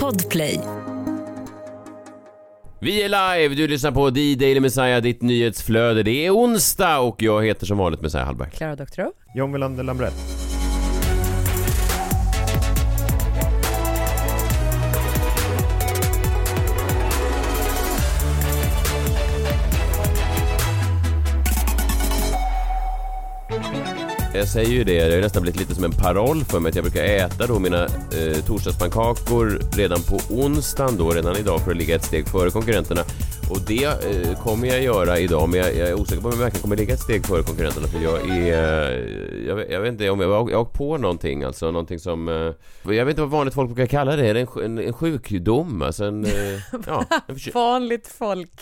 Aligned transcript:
Podplay. 0.00 0.60
Vi 2.80 3.02
är 3.02 3.08
live, 3.08 3.54
du 3.54 3.68
lyssnar 3.68 3.92
på 3.92 4.10
The 4.10 4.34
Daily 4.34 4.60
Messiah, 4.60 5.02
ditt 5.02 5.22
nyhetsflöde. 5.22 6.02
Det 6.02 6.26
är 6.26 6.30
onsdag 6.30 6.98
och 6.98 7.22
jag 7.22 7.44
heter 7.44 7.66
som 7.66 7.78
vanligt 7.78 8.00
Messiah 8.00 8.26
Hallberg. 8.26 8.50
Klara 8.50 8.76
Doktorow. 8.76 9.12
John 9.34 9.52
Wilander 9.52 9.84
Lambrett. 9.84 10.33
Jag 24.36 24.48
säger 24.48 24.70
ju 24.70 24.84
det, 24.84 25.08
det 25.08 25.14
har 25.14 25.22
nästan 25.22 25.42
blivit 25.42 25.60
lite 25.60 25.74
som 25.74 25.84
en 25.84 25.92
paroll 25.92 26.44
för 26.44 26.60
mig 26.60 26.68
att 26.70 26.76
jag 26.76 26.84
brukar 26.84 27.04
äta 27.04 27.46
då 27.46 27.58
mina 27.58 27.84
eh, 27.84 28.44
torsdagspannkakor 28.46 29.60
redan 29.76 29.98
på 30.02 30.34
onsdagen 30.34 30.96
då, 30.96 31.10
redan 31.10 31.36
idag 31.36 31.60
för 31.60 31.70
att 31.70 31.76
ligga 31.76 31.96
ett 31.96 32.04
steg 32.04 32.28
före 32.28 32.50
konkurrenterna. 32.50 33.00
Och 33.50 33.58
det 33.66 33.84
eh, 33.84 34.42
kommer 34.42 34.68
jag 34.68 34.82
göra 34.82 35.18
idag, 35.18 35.48
men 35.48 35.60
jag, 35.60 35.76
jag 35.76 35.88
är 35.88 35.94
osäker 35.94 36.22
på 36.22 36.28
om 36.28 36.32
jag 36.34 36.40
verkligen 36.40 36.62
kommer 36.62 36.76
ligga 36.76 36.94
ett 36.94 37.00
steg 37.00 37.26
före 37.26 37.42
konkurrenterna 37.42 37.86
för 37.86 38.00
jag 38.00 38.30
är... 38.30 38.92
Eh, 38.92 39.46
jag, 39.46 39.70
jag, 39.70 39.80
vet 39.80 39.92
inte 39.92 40.10
om 40.10 40.20
jag, 40.20 40.30
jag 40.30 40.56
har 40.56 40.62
åkt 40.62 40.78
på 40.78 40.98
någonting, 40.98 41.42
alltså 41.42 41.70
någonting 41.70 41.98
som... 41.98 42.28
Eh, 42.28 42.94
jag 42.94 43.04
vet 43.04 43.12
inte 43.12 43.20
vad 43.20 43.30
vanligt 43.30 43.54
folk 43.54 43.70
brukar 43.70 43.86
kalla 43.86 44.16
det, 44.16 44.28
är 44.28 44.34
det 44.34 44.40
en, 44.40 44.64
en, 44.64 44.78
en 44.78 44.92
sjukdom? 44.92 45.82
Alltså 45.82 46.04
en... 46.04 46.24
Eh, 46.24 46.30
ja, 46.86 47.04
en 47.26 47.36
Vanligt 47.54 48.08
folk. 48.08 48.60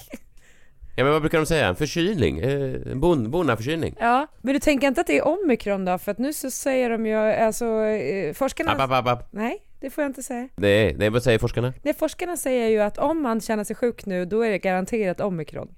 Ja, 0.96 1.04
men 1.04 1.12
vad 1.12 1.22
brukar 1.22 1.38
de 1.38 1.46
säga? 1.46 1.66
En 1.68 1.76
förkylning? 1.76 2.38
Eh, 2.38 2.92
en 2.92 3.00
bon, 3.00 3.30
bonnaförkylning? 3.30 3.96
Ja, 4.00 4.26
men 4.40 4.54
du 4.54 4.60
tänker 4.60 4.86
inte 4.88 5.00
att 5.00 5.06
det 5.06 5.18
är 5.18 5.26
omikron 5.26 5.84
då? 5.84 5.98
För 5.98 6.12
att 6.12 6.18
nu 6.18 6.32
så 6.32 6.50
säger 6.50 6.90
de 6.90 7.06
ju, 7.06 7.14
alltså 7.16 7.64
eh, 7.84 8.32
forskarna... 8.34 8.72
App, 8.72 8.80
app, 8.80 8.90
app, 8.92 9.06
app. 9.06 9.28
Nej, 9.30 9.58
det 9.80 9.90
får 9.90 10.02
jag 10.04 10.08
inte 10.08 10.22
säga. 10.22 10.48
Nej, 10.56 10.94
nej, 10.98 11.10
vad 11.10 11.22
säger 11.22 11.38
forskarna? 11.38 11.72
Nej, 11.82 11.94
forskarna 11.94 12.36
säger 12.36 12.68
ju 12.68 12.80
att 12.80 12.98
om 12.98 13.22
man 13.22 13.40
känner 13.40 13.64
sig 13.64 13.76
sjuk 13.76 14.06
nu, 14.06 14.24
då 14.24 14.42
är 14.42 14.50
det 14.50 14.58
garanterat 14.58 15.20
omikron. 15.20 15.74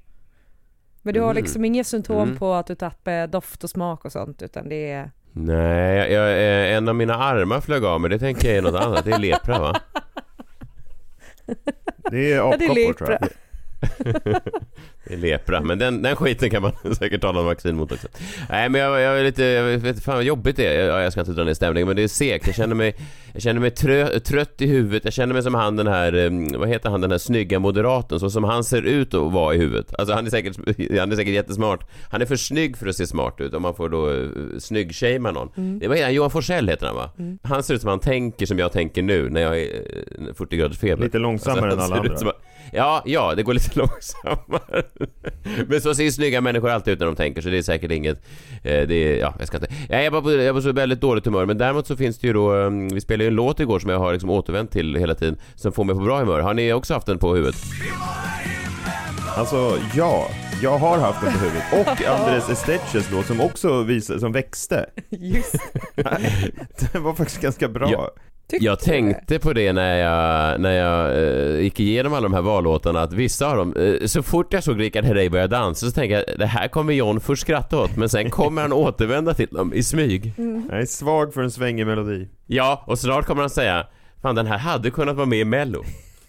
Men 1.03 1.15
du 1.15 1.21
har 1.21 1.31
Mm. 1.31 1.43
liksom 1.43 1.65
inga 1.65 1.85
symptom 1.85 2.23
Mm. 2.23 2.37
på 2.39 2.53
att 2.55 2.67
du 2.67 2.75
tappar 2.75 3.27
doft 3.27 3.65
och 3.65 3.71
smak 3.71 4.05
och 4.05 4.13
sånt, 4.13 4.43
utan 4.43 4.69
det 4.69 4.91
är... 4.91 5.11
Nej, 5.33 5.97
jag, 5.97 6.11
jag, 6.11 6.31
eh, 6.33 6.77
en 6.77 6.89
av 6.89 6.95
mina 6.95 7.15
armar 7.15 7.61
flög 7.61 7.85
av 7.85 8.01
men 8.01 8.11
det 8.11 8.19
tänker 8.19 8.49
jag 8.49 8.57
är 8.57 8.63
något 8.63 8.81
annat. 8.83 9.05
Det 9.05 9.11
är 9.11 9.19
lepra 9.19 9.59
va? 9.59 9.81
Det 12.11 12.33
är 12.33 12.37
Ja, 12.37 12.57
det 12.59 12.65
är 12.65 12.71
apkoppor 12.71 12.93
tror 12.93 13.11
jag. 13.21 13.29
Det 15.07 15.15
är 15.15 15.19
lepra, 15.19 15.61
men 15.61 15.79
den, 15.79 16.03
den 16.03 16.17
skiten 16.17 16.51
kan 16.51 16.63
man 16.63 16.73
säkert 16.95 17.21
ta 17.21 17.33
någon 17.33 17.47
vaccin 17.47 17.77
mot 17.77 17.93
också. 17.93 18.09
Nej 18.49 18.69
men 18.69 18.81
jag, 18.81 19.01
jag 19.01 19.21
är 19.21 19.25
lite, 19.25 19.45
jag 19.45 19.65
vet 19.65 19.85
inte 19.87 20.01
fan 20.01 20.15
vad 20.15 20.25
jobbigt 20.25 20.57
det 20.57 20.67
är. 20.67 20.89
Ja, 20.89 21.03
Jag 21.03 21.13
ska 21.13 21.21
inte 21.21 21.33
dra 21.33 21.45
ner 21.45 21.55
stämningen 21.55 21.87
men 21.87 21.97
det 21.97 22.03
är 22.03 22.09
segt. 22.09 22.47
Jag 22.47 22.57
känner 22.57 22.75
mig, 22.75 22.95
jag 23.33 23.43
känner 23.43 23.61
mig 23.61 23.71
trö, 23.71 24.21
trött 24.21 24.61
i 24.61 24.67
huvudet. 24.67 25.05
Jag 25.05 25.13
känner 25.13 25.35
mig 25.35 25.43
som 25.43 25.55
han 25.55 25.77
den 25.77 25.87
här, 25.87 26.57
vad 26.59 26.69
heter 26.69 26.91
han, 26.91 27.01
den 27.01 27.11
här 27.11 27.19
snygga 27.19 27.59
moderaten, 27.59 28.21
så 28.21 28.31
som 28.31 28.45
han 28.45 28.65
ser 28.65 28.83
ut 28.83 29.15
att 29.15 29.33
vara 29.33 29.55
i 29.55 29.59
huvudet. 29.59 29.95
Alltså 29.99 30.15
han 30.15 30.27
är 30.27 30.31
säkert, 30.31 30.57
han 30.99 31.13
är 31.13 31.17
säkert 31.17 31.35
jättesmart. 31.35 31.91
Han 32.11 32.23
är 32.23 32.27
för 32.27 32.37
snygg 32.37 32.77
för 32.77 32.87
att 32.87 32.97
se 32.97 33.07
smart 33.07 33.41
ut 33.41 33.55
om 33.55 33.63
man 33.63 33.75
får 33.75 33.89
då 33.89 34.09
uh, 34.11 34.59
snygg-shamea 34.59 35.33
någon. 35.33 35.79
Det 35.79 35.89
var 35.89 36.03
han, 36.03 36.15
Johan 36.15 36.31
Forsell 36.31 36.69
heter 36.69 36.87
han 36.87 36.97
va? 36.97 37.11
Han 37.43 37.63
ser 37.63 37.75
ut 37.75 37.81
som 37.81 37.91
han 37.91 38.01
tänker 38.01 38.47
som 38.47 38.59
jag 38.59 38.73
tänker 38.73 39.03
nu 39.03 39.31
när 39.31 39.41
jag 39.41 39.61
är 39.61 39.67
eh, 40.29 40.35
40 40.35 40.57
graders 40.57 40.79
feber. 40.79 41.05
Lite 41.05 41.19
långsammare 41.19 41.73
Alltså, 41.73 41.87
än 41.87 41.93
alla 41.93 42.11
andra. 42.11 42.33
Ja, 42.73 43.03
ja, 43.07 43.35
det 43.35 43.43
går 43.43 43.55
lite 43.55 43.71
långsammare. 43.79 44.83
Men 45.67 45.81
så 45.81 45.95
ser 45.95 46.11
snygga 46.11 46.41
människor 46.41 46.71
alltid 46.71 46.93
ut 46.93 46.99
när 46.99 47.07
de 47.07 47.17
tänker, 47.17 47.43
så 47.43 47.49
det 47.49 47.59
är 47.59 47.63
säkert 47.63 47.91
inget... 47.91 48.19
Eh, 48.63 48.87
det 48.89 48.95
är, 48.95 49.19
ja, 49.19 49.35
jag 49.39 49.49
ska 49.49 49.57
inte... 49.57 49.69
Ja, 49.89 50.01
jag 50.01 50.11
var 50.11 50.23
på, 50.23 50.33
jag 50.33 50.55
var 50.55 50.61
så 50.61 50.73
väldigt 50.73 51.01
dåligt 51.01 51.25
humör, 51.25 51.47
men 51.47 51.59
däremot 51.59 51.87
så 51.87 51.97
finns 51.97 52.19
det 52.19 52.27
ju 52.27 52.33
då... 52.33 52.53
um, 52.55 52.89
Vi 52.89 53.01
spelade 53.01 53.25
ju 53.25 53.29
en 53.29 53.35
låt 53.35 53.61
igår 53.61 53.79
som 53.79 53.91
jag 53.91 53.99
har 53.99 54.13
liksom 54.13 54.31
återvänt 54.31 54.71
till 54.71 54.97
hela 54.97 55.15
tiden, 55.15 55.37
som 55.55 55.73
får 55.73 55.85
mig 55.85 55.95
på 55.95 56.01
bra 56.01 56.19
humör. 56.19 56.41
Har 56.41 56.55
ni 56.55 56.73
också 56.73 56.95
haft 56.95 57.07
den 57.07 57.19
på 57.19 57.35
huvudet? 57.35 57.57
Alltså, 59.37 59.79
ja. 59.95 60.29
Jag 60.63 60.79
har 60.79 60.99
haft 60.99 61.21
den 61.25 61.33
på 61.33 61.39
huvudet. 61.39 61.63
Och 61.73 62.07
Andres 62.21 62.51
Estetches 62.51 63.11
låt 63.11 63.27
som 63.27 63.41
också 63.41 63.83
visade, 63.83 64.21
som 64.21 64.33
växte. 64.33 64.87
Just 65.11 65.55
Den 66.93 67.03
var 67.03 67.15
faktiskt 67.15 67.41
ganska 67.41 67.69
bra. 67.69 67.91
Ja. 67.93 68.11
Tycker 68.47 68.67
Jag 68.67 68.81
tänkte 68.81 69.39
på 69.39 69.53
det 69.53 69.73
när 69.73 69.97
jag, 69.97 70.61
när 70.61 70.73
jag 70.73 71.19
eh, 71.19 71.61
gick 71.61 71.81
igenom 71.81 72.13
alla 72.13 72.23
de 72.23 72.35
här 72.35 72.43
vallåtarna 72.43 73.03
att 73.03 73.13
vissa 73.13 73.47
av 73.51 73.57
dem, 73.57 73.77
eh, 73.77 74.07
så 74.07 74.23
fort 74.23 74.53
jag 74.53 74.65
såg 74.65 74.81
Richard 74.81 75.05
Herrey 75.05 75.29
börja 75.29 75.47
dansa 75.47 75.87
så 75.87 75.93
tänkte 75.93 76.25
jag 76.29 76.39
det 76.39 76.47
här 76.47 76.69
kommer 76.69 76.93
John 76.93 77.21
först 77.21 77.43
skratta 77.43 77.79
åt 77.79 77.97
men 77.97 78.09
sen 78.09 78.31
kommer 78.31 78.63
han 78.63 78.73
återvända 78.73 79.35
till 79.35 79.49
dem 79.49 79.73
i 79.75 79.83
smyg. 79.83 80.33
Jag 80.71 80.81
är 80.81 80.87
svag 80.87 81.35
för 81.35 81.43
en 81.43 81.51
svängig 81.51 81.87
melodi. 81.87 82.29
Ja, 82.47 82.85
och 82.87 82.99
snart 82.99 83.27
kommer 83.27 83.41
han 83.43 83.51
säga 83.51 83.87
Fan 84.23 84.35
den 84.35 84.47
här 84.47 84.59
hade 84.59 84.91
kunnat 84.91 85.17
vara 85.17 85.27
med 85.27 85.39
i 85.39 85.45
mello. 85.45 85.85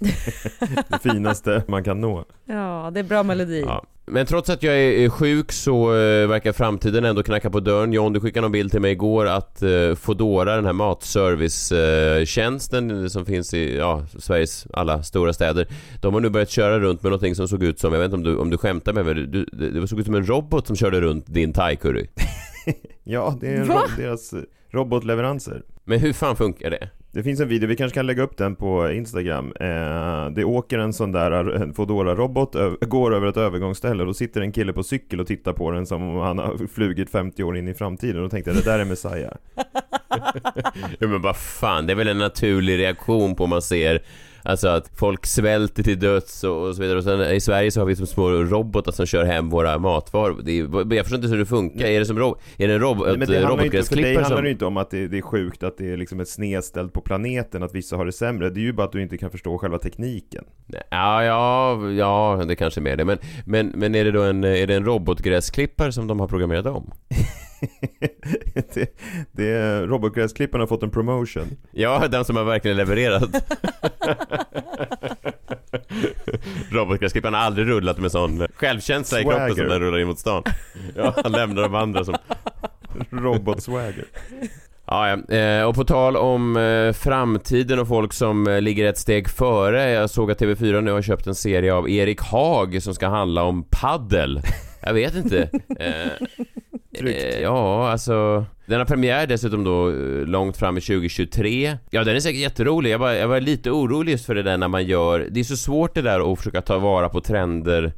Det 0.89 0.99
finaste 1.03 1.63
man 1.67 1.83
kan 1.83 2.01
nå. 2.01 2.25
Ja, 2.45 2.91
det 2.93 2.99
är 2.99 3.03
bra 3.03 3.23
melodi. 3.23 3.61
Ja. 3.61 3.83
Men 4.07 4.25
trots 4.25 4.49
att 4.49 4.63
jag 4.63 4.75
är 4.75 5.09
sjuk 5.09 5.51
så 5.51 5.95
eh, 5.95 6.27
verkar 6.27 6.51
framtiden 6.51 7.05
ändå 7.05 7.23
knacka 7.23 7.49
på 7.49 7.59
dörren. 7.59 7.93
John, 7.93 8.13
du 8.13 8.19
skickade 8.19 8.41
någon 8.41 8.51
bild 8.51 8.71
till 8.71 8.81
mig 8.81 8.91
igår 8.91 9.25
att 9.25 9.63
uh, 9.63 9.95
Foodora, 9.95 10.55
den 10.55 10.66
här 10.66 10.73
matservicetjänsten 10.73 13.09
som 13.09 13.25
finns 13.25 13.53
i 13.53 13.77
ja, 13.77 14.05
Sveriges 14.19 14.67
alla 14.73 15.03
stora 15.03 15.33
städer. 15.33 15.67
De 16.01 16.13
har 16.13 16.21
nu 16.21 16.29
börjat 16.29 16.49
köra 16.49 16.79
runt 16.79 17.03
med 17.03 17.09
någonting 17.09 17.35
som 17.35 17.47
såg 17.47 17.63
ut 17.63 17.79
som, 17.79 17.94
jag 17.94 17.99
vet 17.99 18.05
inte 18.05 18.15
om 18.15 18.23
du, 18.23 18.38
om 18.38 18.49
du 18.49 18.57
skämtar 18.57 18.94
med 18.94 19.05
mig, 19.05 19.13
du, 19.13 19.45
det, 19.45 19.88
såg 19.88 19.99
ut 19.99 20.05
som 20.05 20.15
en 20.15 20.27
robot 20.27 20.67
som 20.67 20.75
körde 20.75 21.01
runt 21.01 21.25
din 21.27 21.53
thai-curry. 21.53 22.07
Ja, 23.07 23.38
det 23.41 23.47
är 23.47 23.65
ro- 23.65 23.79
deras 23.97 24.33
eh, 24.33 24.39
robotleveranser. 24.71 25.61
Men 25.83 25.99
hur 25.99 26.13
fan 26.13 26.35
funkar 26.35 26.69
det? 26.69 26.89
Det 27.15 27.23
finns 27.23 27.39
en 27.39 27.47
video, 27.47 27.69
vi 27.69 27.75
kanske 27.75 27.95
kan 27.95 28.05
lägga 28.05 28.23
upp 28.23 28.37
den 28.37 28.55
på 28.55 28.91
Instagram. 28.91 29.53
Eh, 29.59 30.29
det 30.29 30.43
åker 30.43 30.79
en 30.79 30.93
sån 30.93 31.11
där 31.11 31.73
Foodora-robot, 31.73 32.55
går 32.81 33.15
över 33.15 33.27
ett 33.27 33.37
övergångsställe 33.37 34.03
och 34.03 34.07
då 34.07 34.13
sitter 34.13 34.41
en 34.41 34.51
kille 34.51 34.73
på 34.73 34.83
cykel 34.83 35.19
och 35.19 35.27
tittar 35.27 35.53
på 35.53 35.71
den 35.71 35.85
som 35.85 36.09
om 36.09 36.17
han 36.17 36.37
har 36.37 36.67
flugit 36.67 37.09
50 37.09 37.43
år 37.43 37.57
in 37.57 37.67
i 37.67 37.73
framtiden. 37.73 38.15
Och 38.15 38.23
då 38.23 38.29
tänkte 38.29 38.51
jag, 38.51 38.57
det 38.57 38.65
där 38.65 38.79
är 38.79 38.85
Messiah. 38.85 39.31
Ja, 40.99 41.07
men 41.07 41.21
vad 41.21 41.37
fan, 41.37 41.87
det 41.87 41.93
är 41.93 41.95
väl 41.95 42.07
en 42.07 42.17
naturlig 42.17 42.77
reaktion 42.79 43.35
på 43.35 43.43
om 43.43 43.49
man 43.49 43.61
ser 43.61 44.01
Alltså 44.45 44.67
att 44.67 44.91
folk 44.95 45.25
svälter 45.25 45.83
till 45.83 46.00
döds 46.00 46.44
och, 46.44 46.67
och 46.67 46.75
så 46.75 46.81
vidare. 46.81 46.97
Och 46.97 47.03
sen 47.03 47.22
i 47.22 47.39
Sverige 47.41 47.72
så 47.72 47.81
har 47.81 47.85
vi 47.85 47.95
som 47.95 48.07
små 48.07 48.29
robotar 48.29 48.91
som 48.91 49.06
kör 49.06 49.25
hem 49.25 49.50
våra 49.50 49.79
matvaror. 49.79 50.41
Det 50.44 50.59
är, 50.59 50.94
jag 50.95 51.06
förstår 51.06 51.16
inte 51.16 51.28
hur 51.28 51.38
det 51.38 51.45
funkar. 51.45 51.85
Är 51.85 52.00
det 52.00 52.06
som 52.06 52.19
ro, 52.19 52.38
är 52.57 52.67
det 52.67 52.73
en 52.73 52.79
rob, 52.79 52.97
Men 52.97 53.22
ett 53.22 53.28
det 53.29 53.35
handlar 53.35 53.50
robotgräsklippare 53.50 54.13
handlar 54.13 54.29
som... 54.29 54.41
det 54.41 54.47
ju 54.47 54.51
inte 54.51 54.66
om 54.66 54.78
att 54.78 54.89
det, 54.89 55.07
det 55.07 55.17
är 55.17 55.22
sjukt 55.22 55.63
att 55.63 55.78
det 55.78 55.91
är 55.91 55.97
liksom 55.97 56.19
ett 56.19 56.29
snedställt 56.29 56.94
på 56.94 57.01
planeten, 57.01 57.63
att 57.63 57.75
vissa 57.75 57.95
har 57.95 58.06
det 58.06 58.11
sämre. 58.11 58.50
Det 58.50 58.59
är 58.59 58.61
ju 58.61 58.73
bara 58.73 58.88
att 58.88 58.91
du 58.91 59.01
inte 59.01 59.17
kan 59.17 59.31
förstå 59.31 59.57
själva 59.57 59.78
tekniken. 59.78 60.44
Ja, 60.89 61.23
ja, 61.23 61.89
ja, 61.89 62.44
det 62.47 62.56
kanske 62.56 62.79
är 62.79 62.83
mer 62.83 62.97
det. 62.97 63.06
Men, 63.06 63.17
men, 63.45 63.67
men 63.75 63.95
är 63.95 64.06
det 64.06 64.12
då 64.12 64.22
en, 64.22 64.44
är 64.44 64.67
det 64.67 64.75
en 64.75 64.85
robotgräsklippare 64.85 65.91
som 65.91 66.07
de 66.07 66.19
har 66.19 66.27
programmerat 66.27 66.66
om? 66.66 66.91
det, 68.73 68.97
det 69.31 69.81
robotgräsklipparen 69.81 70.59
har 70.59 70.67
fått 70.67 70.83
en 70.83 70.91
promotion. 70.91 71.57
Ja, 71.71 72.07
den 72.07 72.25
som 72.25 72.35
har 72.35 72.43
verkligen 72.43 72.77
levererat. 72.77 73.29
Robotgräsklipparen 76.71 77.33
har 77.33 77.41
aldrig 77.41 77.67
rullat 77.67 77.97
med 77.97 78.11
sån 78.11 78.47
självkänsla 78.55 79.19
i 79.19 79.23
kroppen 79.23 79.47
som 79.47 79.55
Swagger. 79.55 79.69
den 79.69 79.79
rullar 79.79 79.99
in 79.99 80.07
mot 80.07 80.19
stan. 80.19 80.43
Ja, 80.95 81.13
han 81.23 81.31
lämnar 81.31 81.61
de 81.61 81.75
andra 81.75 82.05
som 82.05 82.15
Robotswagger. 83.09 84.05
Ja, 84.87 85.09
ja. 85.09 85.35
Eh, 85.35 85.63
och 85.63 85.75
på 85.75 85.83
tal 85.83 86.17
om 86.17 86.57
eh, 86.57 86.93
framtiden 86.93 87.79
och 87.79 87.87
folk 87.87 88.13
som 88.13 88.47
eh, 88.47 88.61
ligger 88.61 88.85
ett 88.85 88.97
steg 88.97 89.29
före. 89.29 89.89
Jag 89.91 90.09
såg 90.09 90.31
att 90.31 90.41
TV4 90.41 90.81
nu 90.81 90.91
har 90.91 91.01
köpt 91.01 91.27
en 91.27 91.35
serie 91.35 91.73
av 91.73 91.89
Erik 91.89 92.21
Haag 92.21 92.83
som 92.83 92.93
ska 92.95 93.07
handla 93.07 93.43
om 93.43 93.63
paddel. 93.69 94.41
Jag 94.81 94.93
vet 94.93 95.15
inte. 95.15 95.49
Tryggt. 96.97 97.23
eh, 97.23 97.41
ja, 97.41 97.89
alltså. 97.89 98.45
Den 98.66 98.79
har 98.79 98.85
premiär 98.85 99.28
dessutom 99.28 99.63
då 99.63 99.89
eh, 99.89 99.95
långt 100.25 100.57
fram 100.57 100.78
i 100.78 100.81
2023. 100.81 101.78
Ja, 101.89 102.03
den 102.03 102.16
är 102.16 102.19
säkert 102.19 102.41
jätterolig. 102.41 102.91
Jag 102.91 103.00
var, 103.00 103.11
jag 103.11 103.28
var 103.28 103.41
lite 103.41 103.72
orolig 103.72 104.12
just 104.12 104.25
för 104.25 104.36
det 104.36 104.44
där 104.44 104.57
när 104.57 104.68
man 104.68 104.86
gör... 104.86 105.27
Det 105.31 105.39
är 105.39 105.44
så 105.44 105.57
svårt 105.57 105.95
det 105.95 106.01
där 106.01 106.31
att 106.31 106.38
försöka 106.38 106.62
ta 106.62 106.77
vara 106.77 107.09
på 107.09 107.21
trender. 107.21 107.94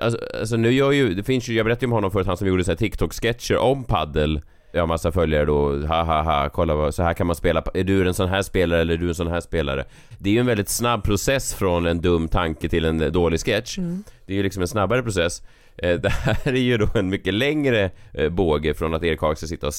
Alltså, 0.00 0.20
alltså 0.40 0.56
nu 0.56 0.72
gör 0.72 0.90
ju... 0.92 1.14
Det 1.14 1.22
finns 1.22 1.48
ju... 1.48 1.54
Jag 1.54 1.66
berättade 1.66 1.84
ju 1.84 1.88
om 1.88 1.92
honom 1.92 2.10
förut, 2.10 2.26
han 2.26 2.36
som 2.36 2.46
gjorde 2.46 2.64
så 2.64 2.70
här 2.70 2.76
TikTok-sketcher 2.76 3.56
om 3.56 3.84
paddel. 3.84 4.40
Jag 4.72 4.82
har 4.82 4.86
massa 4.86 5.12
följare 5.12 5.44
då, 5.44 5.86
ha 5.86 6.02
ha 6.02 6.22
ha, 6.22 6.48
kolla 6.48 6.74
vad, 6.74 6.94
så 6.94 7.02
här 7.02 7.14
kan 7.14 7.26
man 7.26 7.36
spela, 7.36 7.62
är 7.74 7.84
du 7.84 8.08
en 8.08 8.14
sån 8.14 8.28
här 8.28 8.42
spelare 8.42 8.80
eller 8.80 8.94
är 8.94 8.98
du 8.98 9.08
en 9.08 9.14
sån 9.14 9.26
här 9.26 9.40
spelare? 9.40 9.84
Det 10.18 10.30
är 10.30 10.34
ju 10.34 10.40
en 10.40 10.46
väldigt 10.46 10.68
snabb 10.68 11.04
process 11.04 11.54
från 11.54 11.86
en 11.86 12.00
dum 12.00 12.28
tanke 12.28 12.68
till 12.68 12.84
en 12.84 13.12
dålig 13.12 13.40
sketch. 13.40 13.78
Det 14.26 14.32
är 14.32 14.36
ju 14.36 14.42
liksom 14.42 14.62
en 14.62 14.68
snabbare 14.68 15.02
process. 15.02 15.42
Eh, 15.82 15.94
Det 16.00 16.08
här 16.08 16.36
är 16.44 16.52
ju 16.60 16.76
då 16.78 16.88
en 16.94 17.08
mycket 17.08 17.34
längre 17.34 17.90
eh, 18.14 18.28
båge 18.28 18.74
från 18.74 18.94
att 18.94 19.02
Erik 19.04 19.20
Haag 19.20 19.38
ska 19.38 19.46
sitta 19.46 19.66
och 19.66 19.72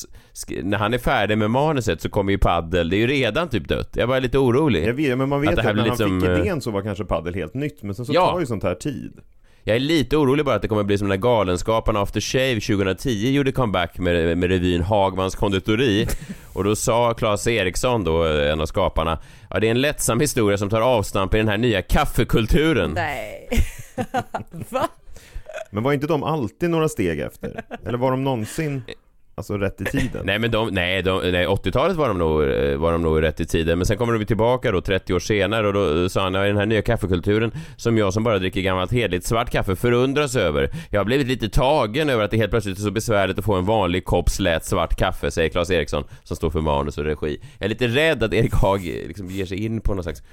När 0.64 0.78
han 0.78 0.94
är 0.94 0.98
färdig 0.98 1.38
med 1.38 1.52
manuset 1.52 2.02
så 2.02 2.10
kommer 2.10 2.32
ju 2.32 2.38
paddel, 2.38 2.90
det 2.90 2.96
är 2.96 3.00
ju 3.00 3.08
redan 3.08 3.50
typ 3.50 3.68
dött. 3.68 3.90
Jag 3.94 4.08
var 4.08 4.20
lite 4.20 4.38
orolig. 4.38 4.88
Jag 4.88 4.94
vet, 4.94 5.18
men 5.18 5.30
man 5.30 5.42
vet 5.42 5.50
Att 5.50 5.58
att, 5.60 5.64
det 5.64 5.68
här 5.68 5.74
när 5.76 5.84
blir 5.84 5.92
han 5.92 5.98
liksom, 6.00 6.22
fick 6.22 6.30
eh, 6.30 6.40
idén 6.46 6.62
så 6.62 6.72
var 6.72 6.82
kanske 6.82 7.06
paddel 7.06 7.34
helt 7.36 7.54
nytt, 7.54 7.84
men 7.84 7.96
sen 7.96 8.06
så 8.06 8.14
Ja. 8.14 8.32
tar 8.32 8.40
ju 8.40 8.46
sånt 8.46 8.64
här 8.64 8.76
tid. 8.76 9.14
Jag 9.64 9.76
är 9.76 9.80
lite 9.80 10.18
orolig 10.18 10.46
bara 10.46 10.56
att 10.56 10.62
det 10.62 10.68
kommer 10.68 10.84
bli 10.84 10.98
som 10.98 11.08
när 11.08 11.18
Galenskaparna 11.18 12.00
After 12.02 12.22
Shave 12.22 12.60
2010 12.60 13.32
gjorde 13.32 13.52
comeback 13.52 13.98
med, 13.98 14.38
med 14.38 14.50
revyn 14.50 14.82
Hagmans 14.82 15.36
konditori 15.36 16.08
och 16.54 16.64
då 16.64 16.76
sa 16.76 17.14
Claes 17.14 17.48
Eriksson 17.48 18.04
då, 18.04 18.24
en 18.24 18.62
av 18.62 18.66
skaparna, 18.66 19.20
ja 19.50 19.60
det 19.60 19.68
är 19.68 19.72
en 19.72 19.82
lättsam 19.82 20.20
historia 20.20 20.58
som 20.58 20.70
tar 20.70 20.82
avstamp 20.82 21.34
i 21.34 21.38
den 21.38 21.48
här 21.48 21.58
nya 21.58 21.82
kaffekulturen. 21.82 22.92
Nej. 22.96 23.50
Va? 24.70 24.88
Men 25.70 25.84
var 25.84 25.94
inte 25.94 26.08
de 26.08 26.24
alltid 26.24 26.70
några 26.70 26.90
steg 26.90 27.20
efter? 27.20 27.64
Eller 27.86 27.98
var 27.98 28.12
de 28.12 28.24
någonsin 28.24 28.84
Alltså 29.36 29.58
rätt 29.58 29.82
i 29.82 29.86
tiden? 29.86 30.22
Nej 30.26 30.40
men 30.40 30.52
de, 30.52 30.70
nej, 30.70 31.02
de, 31.02 31.32
nej 31.32 31.48
80-talet 31.48 31.98
var 31.98 32.08
de, 32.08 32.18
nog, 32.18 32.44
eh, 32.44 32.78
var 32.78 32.92
de 32.92 33.02
nog 33.02 33.22
rätt 33.22 33.40
i 33.40 33.46
tiden 33.46 33.78
men 33.78 33.86
sen 33.86 33.98
kommer 33.98 34.14
de 34.14 34.26
tillbaka 34.26 34.72
då 34.72 34.82
30 34.82 35.14
år 35.14 35.20
senare 35.20 35.68
och 35.68 35.74
då 35.74 36.02
eh, 36.02 36.08
sa 36.08 36.24
han, 36.24 36.34
ja, 36.34 36.42
den 36.42 36.58
här 36.58 36.66
nya 36.66 36.82
kaffekulturen 36.82 37.52
som 37.78 37.98
jag 37.98 38.14
som 38.14 38.24
bara 38.24 38.40
dricker 38.40 38.62
gammalt 38.62 38.92
hedligt 38.92 39.26
svart 39.26 39.50
kaffe 39.50 39.76
förundras 39.76 40.36
över. 40.36 40.70
Jag 40.90 41.00
har 41.00 41.06
blivit 41.06 41.28
lite 41.28 41.50
tagen 41.50 42.10
över 42.10 42.24
att 42.24 42.32
det 42.32 42.38
helt 42.38 42.52
plötsligt 42.52 42.78
är 42.78 42.82
så 42.82 42.92
besvärligt 42.92 43.40
att 43.40 43.46
få 43.46 43.54
en 43.54 43.66
vanlig 43.66 44.06
kopp 44.06 44.30
slät 44.30 44.66
svart 44.66 44.96
kaffe, 44.96 45.32
säger 45.32 45.50
Claes 45.50 45.72
Eriksson 45.72 46.04
som 46.24 46.36
står 46.36 46.50
för 46.50 46.62
manus 46.62 46.98
och 46.98 47.04
regi. 47.04 47.42
Jag 47.58 47.66
är 47.66 47.70
lite 47.70 47.88
rädd 47.88 48.24
att 48.24 48.34
Erik 48.34 48.54
Haag 48.54 48.88
eh, 48.88 49.08
liksom 49.08 49.28
ger 49.28 49.46
sig 49.46 49.66
in 49.66 49.82
på 49.82 49.94
någon 49.94 50.04
slags 50.04 50.24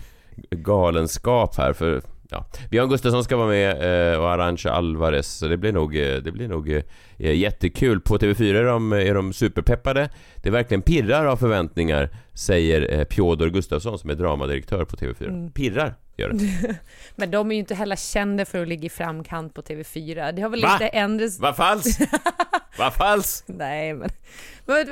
galenskap 0.51 1.57
här 1.57 1.73
för 1.73 2.03
Ja, 2.31 2.47
Björn 2.71 2.89
Gustafsson 2.89 3.25
ska 3.25 3.37
vara 3.37 3.49
med 3.49 3.71
eh, 4.13 4.21
och 4.21 4.31
Arantxa 4.31 4.71
Alvarez, 4.71 5.27
så 5.27 5.49
det 5.49 5.57
blir 5.57 5.73
nog, 5.73 5.97
eh, 5.97 6.17
det 6.17 6.33
blir 6.33 6.49
nog 6.49 6.71
eh, 7.19 7.33
jättekul. 7.35 8.01
På 8.01 8.19
TV4 8.19 8.55
är 8.55 8.65
de, 8.65 8.93
är 8.93 9.15
de 9.15 9.33
superpeppade. 9.33 10.11
Det 10.43 10.51
verkligen 10.51 10.83
pirrar 10.83 11.25
av 11.25 11.37
förväntningar, 11.37 12.11
säger 12.33 13.05
Pjodor 13.05 13.49
Gustafsson 13.49 13.99
som 13.99 14.11
är 14.11 14.15
dramadirektör 14.15 14.85
på 14.85 14.97
TV4. 14.97 15.29
Mm. 15.29 15.51
Pirrar, 15.51 15.95
gör 16.19 16.33
det. 16.33 16.77
Men 17.17 17.31
de 17.31 17.51
är 17.51 17.55
ju 17.55 17.61
inte 17.61 17.75
heller 17.75 17.97
kända 17.97 18.45
för 18.45 18.63
att 18.63 18.69
ligga 18.69 18.87
i 18.87 18.89
framkant 18.89 19.55
på 19.55 19.63
TV4. 19.63 20.33
Det 20.33 20.43
har 20.43 20.49
väl 20.49 20.63
Va? 20.63 20.73
inte 20.73 20.89
ändrats... 20.89 21.39
Vad 21.39 21.57
falskt! 21.57 22.01
Vad 22.79 22.95
falskt! 22.95 23.45
Nej, 23.49 23.95
men... 23.95 24.11
men 24.67 24.87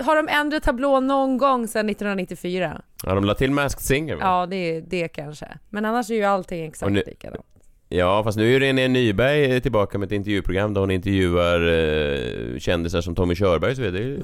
har 0.00 0.16
de 0.16 0.28
ändrat 0.28 0.62
tablån 0.62 1.06
någon 1.06 1.38
gång 1.38 1.68
sedan 1.68 1.88
1994? 1.88 2.82
Ja, 3.04 3.14
de 3.14 3.24
la 3.24 3.34
till 3.34 3.50
Masked 3.50 3.80
Singer 3.80 4.14
va? 4.14 4.20
Ja, 4.24 4.46
det 4.46 4.56
är 4.56 4.80
det 4.80 5.08
kanske. 5.08 5.58
Men 5.68 5.84
annars 5.84 6.10
är 6.10 6.14
ju 6.14 6.24
allting 6.24 6.66
exakt 6.66 6.92
nu... 6.92 7.02
likadant. 7.06 7.46
Ja, 7.92 8.24
fast 8.24 8.38
nu 8.38 8.56
är 8.56 8.60
René 8.60 8.88
Nyberg 8.88 9.60
tillbaka 9.60 9.98
med 9.98 10.06
ett 10.06 10.12
intervjuprogram 10.12 10.74
där 10.74 10.80
hon 10.80 10.90
intervjuar 10.90 11.60
eh, 11.60 12.58
kändisar 12.58 13.00
som 13.00 13.14
Tommy 13.14 13.34
Körberg 13.34 13.76
så 13.76 13.82
det 13.82 13.88
är 13.88 13.92
ju 13.92 14.16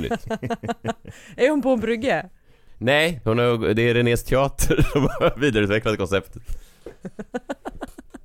nytt. 0.00 0.26
är 1.36 1.50
hon 1.50 1.62
på 1.62 1.70
en 1.70 1.80
brygga? 1.80 2.28
Nej, 2.78 3.20
hon 3.24 3.38
har, 3.38 3.74
det 3.74 3.90
är 3.90 3.94
Renés 3.94 4.24
teater 4.24 4.82
som 4.92 5.02
har 5.02 5.40
vidareutvecklat 5.40 5.98
konceptet. 5.98 6.42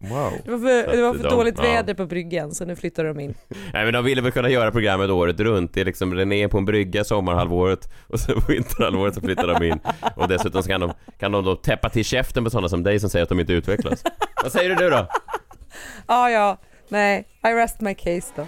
Wow. 0.01 0.33
Det 0.45 0.51
var 0.51 0.59
för, 0.59 0.95
det 0.95 1.01
var 1.01 1.13
för 1.13 1.23
de, 1.23 1.29
dåligt 1.29 1.55
ja. 1.57 1.63
väder 1.63 1.93
på 1.93 2.05
bryggan 2.05 2.51
så 2.51 2.65
nu 2.65 2.75
flyttar 2.75 3.03
de 3.03 3.19
in. 3.19 3.33
Nej 3.73 3.83
men 3.83 3.93
de 3.93 4.05
ville 4.05 4.21
väl 4.21 4.31
kunna 4.31 4.49
göra 4.49 4.71
programmet 4.71 5.09
året 5.09 5.39
runt. 5.39 5.73
Det 5.73 5.81
är 5.81 5.85
liksom 5.85 6.15
René 6.15 6.47
på 6.47 6.57
en 6.57 6.65
brygga 6.65 7.03
sommarhalvåret 7.03 7.89
och 8.07 8.19
sen 8.19 8.41
på 8.41 8.51
vinterhalvåret 8.51 9.15
så 9.15 9.21
flyttar 9.21 9.47
de 9.47 9.65
in. 9.65 9.79
Och 10.15 10.27
dessutom 10.27 10.63
så 10.63 10.69
kan 10.69 10.81
de, 10.81 10.93
kan 11.19 11.31
de 11.31 11.45
då 11.45 11.55
täppa 11.55 11.89
till 11.89 12.05
käften 12.05 12.43
på 12.43 12.49
sådana 12.49 12.69
som 12.69 12.83
dig 12.83 12.99
som 12.99 13.09
säger 13.09 13.23
att 13.23 13.29
de 13.29 13.39
inte 13.39 13.53
utvecklas. 13.53 14.03
Vad 14.43 14.51
säger 14.51 14.69
du 14.69 14.75
nu 14.75 14.89
då? 14.89 15.07
Ja, 16.07 16.29
ja. 16.29 16.57
Nej, 16.89 17.27
I 17.43 17.47
rest 17.47 17.81
my 17.81 17.93
case 17.93 18.33
då. 18.35 18.47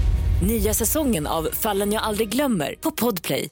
Nya 0.41 0.73
säsongen 0.73 1.27
av 1.27 1.49
Fallen 1.53 1.91
jag 1.91 2.03
aldrig 2.03 2.29
glömmer 2.29 2.75
på 2.79 2.91
Podplay. 2.91 3.49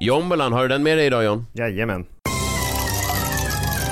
Jombolan, 0.00 0.52
har 0.52 0.62
du 0.62 0.68
den 0.68 0.82
med 0.82 0.98
dig 0.98 1.06
idag 1.06 1.24
John? 1.24 1.46
Jajamän. 1.52 2.06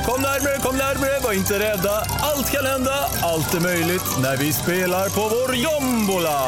Kom 0.06 0.22
närmre, 0.22 0.58
kom 0.62 0.76
närmre, 0.76 1.20
var 1.25 1.32
inte 1.32 1.54
rädda. 1.54 2.02
Allt 2.20 2.52
kan 2.52 2.66
hända, 2.66 2.94
allt 3.22 3.54
är 3.54 3.60
möjligt 3.60 4.19
när 4.22 4.37
vi 4.37 4.52
spelar 4.52 5.08
på 5.08 5.20
vår 5.20 5.56
jombola. 5.56 6.38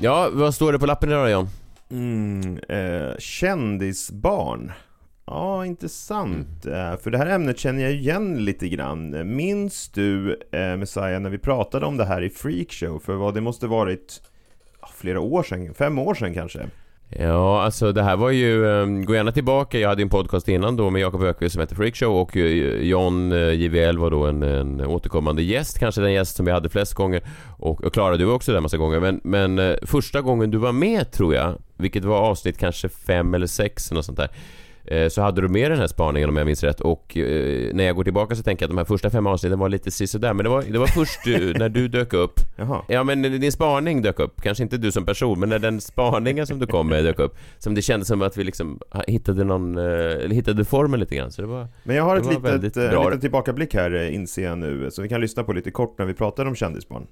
Ja, 0.00 0.28
vad 0.32 0.54
står 0.54 0.72
det 0.72 0.78
på 0.78 0.86
lappen 0.86 1.08
idag 1.08 1.30
John? 1.30 1.48
Mm, 1.90 2.58
eh, 2.68 3.16
kändisbarn. 3.18 4.72
Ja, 5.26 5.66
intressant. 5.66 6.66
Mm. 6.66 6.92
Eh, 6.92 6.98
för 6.98 7.10
det 7.10 7.18
här 7.18 7.26
ämnet 7.26 7.58
känner 7.58 7.82
jag 7.82 7.92
igen 7.92 8.44
lite 8.44 8.68
grann. 8.68 9.36
Minns 9.36 9.88
du, 9.88 10.40
eh, 10.52 10.76
Messiah, 10.76 11.20
när 11.20 11.30
vi 11.30 11.38
pratade 11.38 11.86
om 11.86 11.96
det 11.96 12.04
här 12.04 12.22
i 12.22 12.30
Freakshow? 12.30 12.98
För 12.98 13.14
vad 13.14 13.34
det 13.34 13.40
måste 13.40 13.66
varit 13.66 14.22
flera 14.94 15.20
år 15.20 15.42
sedan, 15.42 15.74
fem 15.74 15.98
år 15.98 16.14
sedan 16.14 16.34
kanske. 16.34 16.60
Ja, 17.10 17.62
alltså 17.62 17.92
det 17.92 18.02
här 18.02 18.16
var 18.16 18.30
ju, 18.30 18.64
um, 18.64 19.04
gå 19.04 19.14
gärna 19.14 19.32
tillbaka, 19.32 19.78
jag 19.78 19.88
hade 19.88 20.02
en 20.02 20.08
podcast 20.08 20.48
innan 20.48 20.76
då 20.76 20.90
med 20.90 21.02
Jakob 21.02 21.22
Öqvist 21.22 21.52
som 21.52 21.60
heter 21.60 21.76
Freakshow 21.76 22.16
och 22.16 22.36
uh, 22.36 22.82
John 22.82 23.32
uh, 23.32 23.54
JVL 23.54 23.98
var 23.98 24.10
då 24.10 24.26
en, 24.26 24.42
en 24.42 24.80
återkommande 24.80 25.42
gäst, 25.42 25.78
kanske 25.78 26.00
den 26.00 26.12
gäst 26.12 26.36
som 26.36 26.46
vi 26.46 26.52
hade 26.52 26.68
flest 26.68 26.94
gånger 26.94 27.22
och, 27.58 27.84
och 27.84 27.92
Klara 27.92 28.16
du 28.16 28.24
var 28.24 28.34
också 28.34 28.52
där 28.52 28.60
massa 28.60 28.76
gånger 28.76 29.00
men, 29.00 29.20
men 29.24 29.76
första 29.82 30.20
gången 30.20 30.50
du 30.50 30.58
var 30.58 30.72
med 30.72 31.10
tror 31.10 31.34
jag, 31.34 31.54
vilket 31.78 32.04
var 32.04 32.18
avsnitt 32.18 32.58
kanske 32.58 32.88
fem 32.88 33.34
eller 33.34 33.46
sex 33.46 33.90
eller 33.90 34.02
sånt 34.02 34.18
där. 34.18 34.28
Eh, 34.90 35.08
så 35.08 35.22
hade 35.22 35.40
du 35.40 35.48
med 35.48 35.70
den 35.70 35.78
här 35.78 35.86
spaningen 35.86 36.28
om 36.28 36.36
jag 36.36 36.46
minns 36.46 36.64
rätt 36.64 36.80
och 36.80 37.16
eh, 37.16 37.74
när 37.74 37.84
jag 37.84 37.96
går 37.96 38.04
tillbaka 38.04 38.34
så 38.34 38.42
tänker 38.42 38.62
jag 38.62 38.66
att 38.66 38.70
de 38.70 38.78
här 38.78 38.84
första 38.84 39.10
fem 39.10 39.26
avsnitten 39.26 39.58
var 39.58 39.68
lite 39.68 39.90
sisådär 39.90 40.32
men 40.32 40.44
det 40.44 40.50
var, 40.50 40.62
det 40.62 40.78
var 40.78 40.86
först 40.86 41.24
du, 41.24 41.52
när 41.58 41.68
du 41.68 41.88
dök 41.88 42.12
upp. 42.12 42.40
Jaha. 42.56 42.82
Ja 42.88 43.04
men 43.04 43.22
din 43.22 43.52
spaning 43.52 44.02
dök 44.02 44.20
upp, 44.20 44.42
kanske 44.42 44.62
inte 44.62 44.76
du 44.76 44.92
som 44.92 45.06
person 45.06 45.40
men 45.40 45.48
när 45.48 45.58
den 45.58 45.80
spaningen 45.80 46.46
som 46.46 46.58
du 46.58 46.66
kom 46.66 46.88
med 46.88 47.04
dök 47.04 47.18
upp 47.18 47.36
Som 47.58 47.74
det 47.74 47.82
kändes 47.82 48.08
som 48.08 48.22
att 48.22 48.36
vi 48.36 48.44
liksom 48.44 48.80
hittade 49.06 49.44
någon, 49.44 49.78
eh, 49.78 50.30
hittade 50.30 50.64
formen 50.64 51.00
lite 51.00 51.14
grann. 51.14 51.32
Så 51.32 51.42
det 51.42 51.48
var 51.48 51.68
Men 51.82 51.96
jag 51.96 52.04
har 52.04 52.16
ett 52.16 52.26
litet, 52.26 52.76
en 52.76 53.04
liten 53.04 53.20
tillbakablick 53.20 53.74
här 53.74 54.10
inser 54.10 54.44
jag 54.44 54.58
nu 54.58 54.90
så 54.90 55.02
vi 55.02 55.08
kan 55.08 55.20
lyssna 55.20 55.44
på 55.44 55.52
lite 55.52 55.70
kort 55.70 55.98
när 55.98 56.06
vi 56.06 56.14
pratar 56.14 56.46
om 56.46 56.54
kändisbarn 56.54 57.06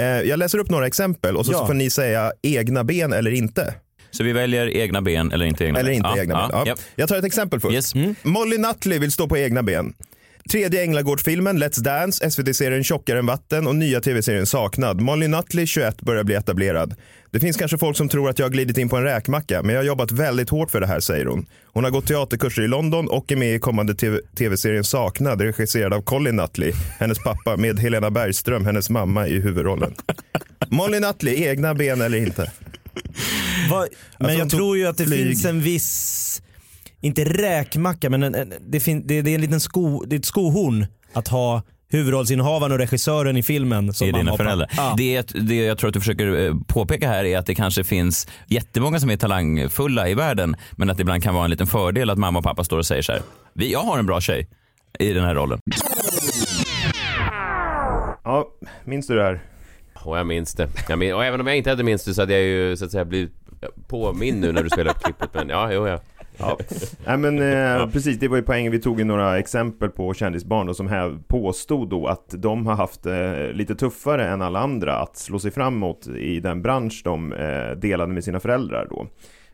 Jag 0.00 0.38
läser 0.38 0.58
upp 0.58 0.70
några 0.70 0.86
exempel 0.86 1.36
och 1.36 1.46
så, 1.46 1.52
ja. 1.52 1.58
så 1.58 1.66
får 1.66 1.74
ni 1.74 1.90
säga 1.90 2.32
egna 2.42 2.84
ben 2.84 3.12
eller 3.12 3.30
inte. 3.30 3.74
Så 4.10 4.24
vi 4.24 4.32
väljer 4.32 4.76
egna 4.76 5.02
ben 5.02 5.32
eller 5.32 5.46
inte 5.46 5.64
egna 5.64 5.78
eller 5.78 5.90
ben? 5.90 6.04
Eller 6.04 6.10
inte 6.10 6.20
egna 6.20 6.48
ben. 6.48 6.62
Ja. 6.66 6.76
Jag 6.96 7.08
tar 7.08 7.16
ett 7.16 7.24
exempel 7.24 7.60
först. 7.60 7.74
Yes. 7.74 7.94
Mm. 7.94 8.14
Molly 8.22 8.58
Nutley 8.58 8.98
vill 8.98 9.12
stå 9.12 9.28
på 9.28 9.38
egna 9.38 9.62
ben. 9.62 9.94
Tredje 10.50 10.82
Änglagård-filmen 10.82 11.62
Let's 11.62 11.80
Dance, 11.80 12.30
SVT-serien 12.30 12.84
Tjockare 12.84 13.18
än 13.18 13.26
vatten 13.26 13.66
och 13.66 13.76
nya 13.76 14.00
tv-serien 14.00 14.46
Saknad. 14.46 15.00
Molly 15.00 15.28
Nutley, 15.28 15.66
21, 15.66 16.00
börjar 16.00 16.24
bli 16.24 16.34
etablerad. 16.34 16.94
Det 17.30 17.40
finns 17.40 17.56
kanske 17.56 17.78
folk 17.78 17.96
som 17.96 18.08
tror 18.08 18.30
att 18.30 18.38
jag 18.38 18.46
har 18.46 18.50
glidit 18.50 18.78
in 18.78 18.88
på 18.88 18.96
en 18.96 19.02
räkmacka, 19.02 19.62
men 19.62 19.74
jag 19.74 19.82
har 19.82 19.86
jobbat 19.86 20.12
väldigt 20.12 20.50
hårt 20.50 20.70
för 20.70 20.80
det 20.80 20.86
här, 20.86 21.00
säger 21.00 21.26
hon. 21.26 21.46
Hon 21.66 21.84
har 21.84 21.90
gått 21.90 22.06
teaterkurser 22.06 22.62
i 22.62 22.68
London 22.68 23.08
och 23.08 23.32
är 23.32 23.36
med 23.36 23.54
i 23.54 23.58
kommande 23.58 23.94
tv-serien 24.38 24.84
Saknad, 24.84 25.40
regisserad 25.40 25.94
av 25.94 26.02
Colin 26.02 26.36
Nutley, 26.36 26.72
hennes 26.98 27.18
pappa, 27.18 27.56
med 27.56 27.78
Helena 27.78 28.10
Bergström, 28.10 28.66
hennes 28.66 28.90
mamma, 28.90 29.28
i 29.28 29.40
huvudrollen. 29.40 29.94
Molly 30.68 31.00
Nutley, 31.00 31.44
egna 31.44 31.74
ben 31.74 32.00
eller 32.00 32.18
inte? 32.18 32.52
Va, 33.70 33.86
men 34.18 34.26
alltså, 34.26 34.38
jag 34.38 34.50
tror 34.50 34.76
ju 34.76 34.86
att 34.86 34.96
det 34.98 35.04
flyg. 35.06 35.26
finns 35.26 35.44
en 35.44 35.60
viss, 35.60 36.42
inte 37.04 37.24
räkmacka, 37.24 38.10
men 38.10 38.22
en, 38.22 38.34
en, 38.34 38.52
det, 38.60 38.80
fin, 38.80 39.06
det, 39.06 39.22
det, 39.22 39.30
är 39.30 39.34
en 39.34 39.40
liten 39.40 39.60
sko, 39.60 40.04
det 40.06 40.16
är 40.16 40.18
ett 40.18 40.24
skohorn 40.24 40.86
att 41.12 41.28
ha 41.28 41.62
huvudrollsinnehavaren 41.88 42.72
och 42.72 42.78
regissören 42.78 43.36
i 43.36 43.42
filmen 43.42 43.92
som 43.92 44.08
är 44.08 44.12
dina 44.12 44.36
föräldrar. 44.36 44.70
Ja. 44.76 44.94
Det, 44.96 45.22
det 45.34 45.56
jag 45.56 45.78
tror 45.78 45.88
att 45.88 45.94
du 45.94 46.00
försöker 46.00 46.46
eh, 46.46 46.54
påpeka 46.66 47.08
här 47.08 47.24
är 47.24 47.38
att 47.38 47.46
det 47.46 47.54
kanske 47.54 47.84
finns 47.84 48.28
jättemånga 48.46 49.00
som 49.00 49.10
är 49.10 49.16
talangfulla 49.16 50.08
i 50.08 50.14
världen 50.14 50.56
men 50.72 50.90
att 50.90 50.96
det 50.96 51.00
ibland 51.00 51.22
kan 51.22 51.34
vara 51.34 51.44
en 51.44 51.50
liten 51.50 51.66
fördel 51.66 52.10
att 52.10 52.18
mamma 52.18 52.38
och 52.38 52.44
pappa 52.44 52.64
står 52.64 52.78
och 52.78 52.86
säger 52.86 53.02
så 53.02 53.12
här. 53.12 53.22
Jag 53.54 53.80
har 53.80 53.98
en 53.98 54.06
bra 54.06 54.20
tjej 54.20 54.48
i 54.98 55.12
den 55.12 55.24
här 55.24 55.34
rollen. 55.34 55.58
Ja, 58.24 58.48
minns 58.84 59.06
du 59.06 59.16
det 59.16 59.22
här? 59.22 59.42
Och 59.94 60.18
jag 60.18 60.26
minns 60.26 60.54
det. 60.54 60.68
Jag 60.88 60.98
minns, 60.98 61.14
och 61.14 61.24
även 61.24 61.40
om 61.40 61.46
jag 61.46 61.56
inte 61.56 61.70
hade 61.70 61.82
minst 61.82 62.04
det 62.04 62.14
så 62.14 62.22
hade 62.22 62.32
jag 62.32 62.42
ju 62.42 62.76
så 62.76 62.84
att 62.84 62.90
säga 62.90 63.04
blivit 63.04 63.32
påminn 63.88 64.40
nu 64.40 64.52
när 64.52 64.62
du 64.62 64.70
spelade 64.70 64.90
upp 64.90 65.02
klippet. 65.02 65.30
Men 65.34 65.48
ja, 65.48 65.72
jo, 65.72 65.88
ja. 65.88 66.00
Ja, 66.38 66.58
Nej, 67.06 67.16
men 67.16 67.38
eh, 67.38 67.90
precis, 67.90 68.18
det 68.18 68.28
var 68.28 68.36
ju 68.36 68.42
poängen. 68.42 68.72
Vi 68.72 68.78
tog 68.78 68.98
ju 68.98 69.04
några 69.04 69.38
exempel 69.38 69.90
på 69.90 70.14
kändisbarn 70.14 70.66
då, 70.66 70.74
som 70.74 70.88
här 70.88 71.18
påstod 71.26 71.90
då 71.90 72.06
att 72.06 72.34
de 72.38 72.66
har 72.66 72.74
haft 72.74 73.06
eh, 73.06 73.52
lite 73.52 73.74
tuffare 73.74 74.28
än 74.28 74.42
alla 74.42 74.60
andra 74.60 74.96
att 74.96 75.16
slå 75.16 75.38
sig 75.38 75.50
framåt 75.50 76.06
i 76.06 76.40
den 76.40 76.62
bransch 76.62 77.02
de 77.04 77.32
eh, 77.32 77.70
delade 77.70 78.12
med 78.12 78.24
sina 78.24 78.40
föräldrar 78.40 78.86
då. 78.90 79.06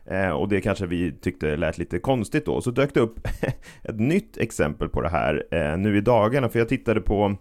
Eh, 0.05 0.29
och 0.29 0.49
det 0.49 0.61
kanske 0.61 0.85
vi 0.85 1.11
tyckte 1.11 1.55
lät 1.57 1.77
lite 1.77 1.99
konstigt 1.99 2.45
då. 2.45 2.61
Så 2.61 2.71
dök 2.71 2.93
det 2.93 2.99
upp 2.99 3.27
ett 3.83 3.99
nytt 3.99 4.37
exempel 4.37 4.89
på 4.89 5.01
det 5.01 5.09
här 5.09 5.43
eh, 5.51 5.77
nu 5.77 5.97
i 5.97 6.01
dagarna, 6.01 6.49
för 6.49 6.59
jag 6.59 6.69
tittade 6.69 7.01
på 7.01 7.35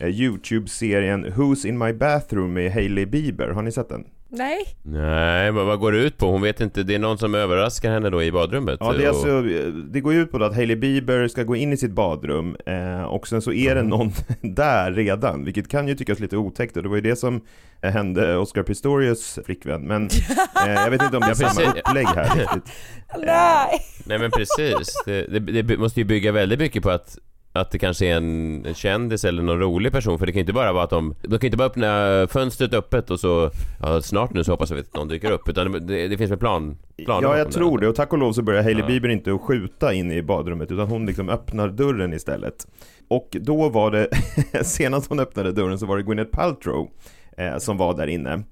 eh, 0.00 0.08
YouTube-serien 0.08 1.26
Who's 1.26 1.66
in 1.66 1.78
my 1.78 1.92
bathroom 1.92 2.52
med 2.52 2.72
Hailey 2.72 3.06
Bieber. 3.06 3.48
Har 3.48 3.62
ni 3.62 3.72
sett 3.72 3.88
den? 3.88 4.04
Nej. 4.36 4.76
Nej, 4.82 5.52
men 5.52 5.66
vad 5.66 5.78
går 5.78 5.92
det 5.92 5.98
ut 5.98 6.18
på? 6.18 6.26
Hon 6.26 6.42
vet 6.42 6.60
inte, 6.60 6.82
det 6.82 6.94
är 6.94 6.98
någon 6.98 7.18
som 7.18 7.34
överraskar 7.34 7.90
henne 7.90 8.10
då 8.10 8.22
i 8.22 8.32
badrummet? 8.32 8.76
Ja, 8.80 8.92
det, 8.92 9.04
är 9.04 9.08
alltså, 9.08 9.42
det 9.72 10.00
går 10.00 10.14
ut 10.14 10.30
på 10.32 10.44
att 10.44 10.54
Hailey 10.54 10.76
Bieber 10.76 11.28
ska 11.28 11.42
gå 11.42 11.56
in 11.56 11.72
i 11.72 11.76
sitt 11.76 11.90
badrum 11.90 12.56
eh, 12.66 13.02
och 13.02 13.28
sen 13.28 13.42
så 13.42 13.52
är 13.52 13.74
det 13.74 13.82
någon 13.82 14.12
där 14.40 14.92
redan, 14.92 15.44
vilket 15.44 15.68
kan 15.68 15.88
ju 15.88 15.94
tyckas 15.94 16.20
lite 16.20 16.36
otäckt 16.36 16.76
och 16.76 16.82
det 16.82 16.88
var 16.88 16.96
ju 16.96 17.02
det 17.02 17.16
som 17.16 17.40
eh, 17.82 17.90
hände 17.90 18.36
Oscar 18.36 18.62
Pistorius 18.62 19.38
flickvän, 19.46 19.82
men 19.82 20.02
eh, 20.66 20.72
jag 20.72 20.90
vet 20.90 21.02
inte 21.02 21.16
om 21.16 21.20
det 21.20 21.30
är 21.30 21.34
samma 21.34 21.50
precis. 21.50 21.82
upplägg 21.86 22.06
här 22.06 22.36
riktigt. 22.38 22.72
Nej. 23.18 23.80
Nej 24.04 24.18
men 24.18 24.30
precis, 24.30 25.02
det, 25.06 25.26
det, 25.26 25.62
det 25.62 25.78
måste 25.78 26.00
ju 26.00 26.04
bygga 26.04 26.32
väldigt 26.32 26.58
mycket 26.58 26.82
på 26.82 26.90
att 26.90 27.18
att 27.56 27.70
det 27.70 27.78
kanske 27.78 28.06
är 28.06 28.16
en 28.16 28.66
kändis 28.74 29.24
eller 29.24 29.42
någon 29.42 29.58
rolig 29.58 29.92
person 29.92 30.18
för 30.18 30.26
det 30.26 30.32
kan 30.32 30.38
ju 30.38 30.40
inte 30.40 30.52
bara 30.52 30.72
vara 30.72 30.84
att 30.84 30.90
de 30.90 31.14
De 31.22 31.38
kan 31.38 31.46
inte 31.46 31.56
bara 31.56 31.66
öppna 31.68 32.26
fönstret 32.30 32.74
öppet 32.74 33.10
och 33.10 33.20
så 33.20 33.50
Ja 33.80 34.02
snart 34.02 34.32
nu 34.32 34.44
så 34.44 34.52
hoppas 34.52 34.70
vi 34.70 34.80
att 34.80 34.94
någon 34.94 35.08
dyker 35.08 35.30
upp 35.30 35.48
utan 35.48 35.86
det, 35.86 36.08
det 36.08 36.16
finns 36.18 36.30
väl 36.30 36.38
plan, 36.38 36.78
planer 37.04 37.28
Ja, 37.28 37.38
jag 37.38 37.52
tror 37.52 37.78
det. 37.78 37.88
Och 37.88 37.94
tack 37.94 38.12
och 38.12 38.18
lov 38.18 38.32
så 38.32 38.42
börjar 38.42 38.62
Hailey 38.62 38.80
Ja. 38.82 38.86
Bieber 38.86 39.08
inte 39.08 39.32
att 39.34 39.40
skjuta 39.40 39.92
in 39.94 40.12
i 40.12 40.22
badrummet, 40.22 40.70
utan 40.72 40.88
hon 40.88 41.06
liksom 41.06 41.28
öppnar 41.28 41.68
dörren 41.68 42.12
istället. 42.12 42.66
Och 43.08 43.36
då 43.40 43.68
var 43.68 43.90
det, 43.90 44.08
senast 44.64 45.08
hon 45.08 45.20
öppnade 45.20 45.52
dörren 45.52 45.78
så 45.78 45.86
var 45.86 45.96
det 45.96 46.02
Gwyneth 46.02 46.30
Paltrow 46.30 46.90
eh, 47.36 47.58
som 47.58 47.76
var 47.76 47.94
där 47.96 48.06
inne. 48.06 48.42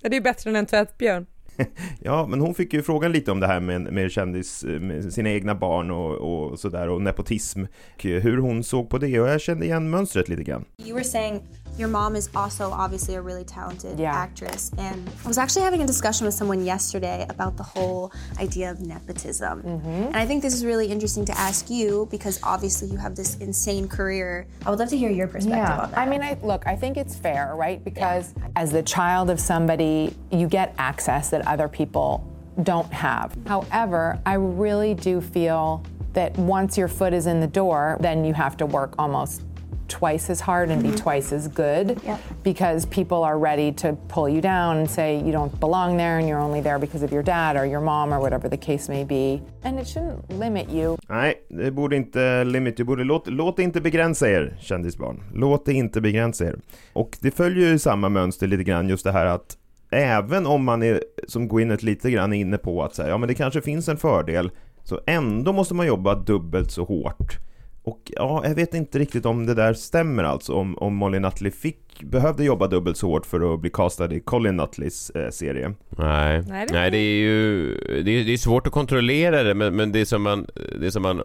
Ja, 0.00 0.08
Det 0.08 0.16
är 0.16 0.20
bättre 0.20 0.50
än 0.50 0.56
en 0.56 0.66
tvättbjörn. 0.66 1.26
Ja, 2.00 2.26
men 2.26 2.40
hon 2.40 2.54
fick 2.54 2.72
ju 2.72 2.82
frågan 2.82 3.12
lite 3.12 3.32
om 3.32 3.40
det 3.40 3.46
här 3.46 3.60
med, 3.60 3.80
med 3.80 4.10
kändis, 4.10 4.64
med 4.64 5.12
sina 5.12 5.30
egna 5.30 5.54
barn 5.54 5.90
och, 5.90 6.14
och 6.14 6.58
sådär 6.58 6.88
och 6.88 7.02
nepotism. 7.02 7.64
Och 7.94 8.02
hur 8.04 8.38
hon 8.38 8.64
såg 8.64 8.90
på 8.90 8.98
det 8.98 9.20
och 9.20 9.28
jag 9.28 9.40
kände 9.40 9.64
igen 9.64 9.90
mönstret 9.90 10.28
lite 10.28 10.42
grann. 10.42 10.64
You 10.84 10.94
were 10.94 11.04
saying 11.04 11.40
your 11.78 11.88
mom 11.88 12.16
is 12.16 12.28
also 12.34 12.70
obviously 12.70 13.14
a 13.16 13.20
really 13.20 13.44
talented 13.44 13.98
Yeah. 13.98 14.14
actress. 14.14 14.70
And 14.78 15.08
I 15.24 15.28
was 15.28 15.38
actually 15.38 15.62
having 15.62 15.82
a 15.82 15.86
discussion 15.86 16.24
with 16.24 16.34
someone 16.34 16.64
yesterday 16.64 17.26
about 17.28 17.56
the 17.56 17.62
whole 17.62 18.12
idea 18.40 18.70
of 18.70 18.80
nepotism. 18.80 19.62
Mm-hmm. 19.62 19.88
And 19.88 20.16
I 20.16 20.26
think 20.26 20.42
this 20.42 20.54
is 20.54 20.64
really 20.64 20.86
interesting 20.86 21.24
to 21.26 21.38
ask 21.38 21.68
you 21.70 22.08
because 22.10 22.40
obviously 22.42 22.88
you 22.88 22.96
have 22.96 23.14
this 23.14 23.36
insane 23.36 23.88
career. 23.88 24.46
I 24.64 24.70
would 24.70 24.78
love 24.78 24.88
to 24.90 24.96
hear 24.96 25.10
your 25.10 25.28
perspective 25.28 25.58
Yeah, 25.58 25.82
on 25.82 25.90
that. 25.90 25.98
I 25.98 26.06
mean, 26.08 26.22
I, 26.22 26.38
look, 26.42 26.66
I 26.66 26.76
think 26.76 26.96
it's 26.96 27.14
fair, 27.14 27.54
right? 27.54 27.82
Because 27.84 28.34
as 28.56 28.72
the 28.72 28.82
child 28.82 29.28
of 29.30 29.38
somebody, 29.38 30.14
you 30.30 30.48
get 30.48 30.74
access 30.78 31.30
that 31.30 31.46
other 31.46 31.68
people 31.68 32.24
don't 32.62 32.90
have. 32.92 33.36
However, 33.46 34.18
I 34.24 34.34
really 34.34 34.94
do 34.94 35.20
feel 35.20 35.84
that 36.14 36.36
once 36.38 36.78
your 36.78 36.88
foot 36.88 37.12
is 37.12 37.26
in 37.26 37.40
the 37.40 37.46
door, 37.46 37.98
then 38.00 38.24
you 38.24 38.32
have 38.32 38.56
to 38.56 38.64
work 38.64 38.94
almost 38.98 39.42
twice 39.88 40.30
as 40.32 40.40
hard 40.40 40.70
and 40.70 40.82
be 40.82 40.90
twice 40.90 41.32
as 41.36 41.48
good 41.48 41.98
Yep. 42.04 42.18
because 42.42 42.86
people 42.86 43.24
are 43.24 43.38
ready 43.38 43.72
to 43.72 43.96
pull 44.08 44.28
you 44.28 44.40
down 44.40 44.76
and 44.76 44.90
say 44.90 45.16
you 45.16 45.32
don't 45.32 45.60
belong 45.60 45.96
there 45.96 46.18
and 46.18 46.28
you're 46.28 46.40
only 46.44 46.62
there 46.62 46.78
because 46.78 47.04
of 47.06 47.12
your 47.12 47.22
dad 47.22 47.56
or 47.56 47.64
your 47.66 47.80
mom 47.80 48.12
or 48.12 48.18
whatever 48.20 48.48
the 48.50 48.56
case 48.56 48.88
may 48.92 49.04
be. 49.04 49.42
And 49.62 49.80
it 49.80 49.86
shouldn't 49.86 50.38
limit 50.38 50.70
you. 50.72 50.96
Nej, 51.08 51.34
det 51.48 51.70
borde 51.70 51.96
inte 51.96 52.44
limit, 52.44 52.76
det 52.76 52.84
borde 52.84 53.04
låt, 53.04 53.26
låt 53.26 53.56
det 53.56 53.62
inte 53.62 53.80
begränsa 53.80 54.28
er, 54.30 54.56
kändisbarn. 54.60 55.22
Låt 55.34 55.66
det 55.66 55.72
inte 55.72 56.00
begränsa 56.00 56.44
er. 56.44 56.56
Och 56.92 57.16
det 57.20 57.30
följer 57.30 57.68
ju 57.68 57.78
samma 57.78 58.08
mönster 58.08 58.46
lite 58.46 58.64
grann, 58.64 58.88
just 58.88 59.04
det 59.04 59.12
här 59.12 59.26
att 59.26 59.56
även 59.90 60.46
om 60.46 60.64
man 60.64 60.82
är, 60.82 61.00
som 61.28 61.48
Gwyneth 61.48 61.84
lite 61.84 62.10
grann 62.10 62.32
är 62.32 62.36
inne 62.40 62.58
på 62.58 62.82
att 62.82 62.94
säga, 62.94 63.08
ja 63.08 63.18
men 63.18 63.28
det 63.28 63.34
kanske 63.34 63.60
finns 63.62 63.88
en 63.88 63.96
fördel, 63.96 64.50
så 64.84 65.00
ändå 65.06 65.52
måste 65.52 65.74
man 65.74 65.86
jobba 65.86 66.14
dubbelt 66.14 66.70
så 66.70 66.84
hårt. 66.84 67.38
Och 67.86 68.00
ja, 68.16 68.42
jag 68.44 68.54
vet 68.54 68.74
inte 68.74 68.98
riktigt 68.98 69.26
om 69.26 69.46
det 69.46 69.54
där 69.54 69.74
stämmer 69.74 70.24
alltså, 70.24 70.52
om, 70.52 70.78
om 70.78 70.94
Molly 70.94 71.18
Nutley 71.18 71.50
fick, 71.52 72.02
behövde 72.02 72.44
jobba 72.44 72.66
dubbelt 72.66 72.96
så 72.96 73.06
hårt 73.08 73.26
för 73.26 73.54
att 73.54 73.60
bli 73.60 73.70
castad 73.70 74.12
i 74.14 74.20
Colin 74.20 74.56
Nutleys 74.56 75.10
eh, 75.10 75.30
serie. 75.30 75.74
Nej, 75.88 76.42
Nej, 76.48 76.66
det- 76.66 76.72
nej 76.72 76.90
det 76.90 76.98
är 76.98 77.18
ju 77.18 77.66
det 78.04 78.10
är, 78.10 78.24
det 78.24 78.32
är 78.32 78.36
svårt 78.36 78.66
att 78.66 78.72
kontrollera 78.72 79.42
det 79.42 79.54
men, 79.54 79.76
men 79.76 79.92
det, 79.92 80.06
som 80.06 80.22
man, 80.22 80.46
det 80.80 80.90
som 80.90 81.02
man 81.02 81.22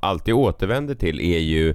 alltid 0.00 0.34
återvänder 0.34 0.94
till 0.94 1.20
är 1.20 1.38
ju 1.38 1.74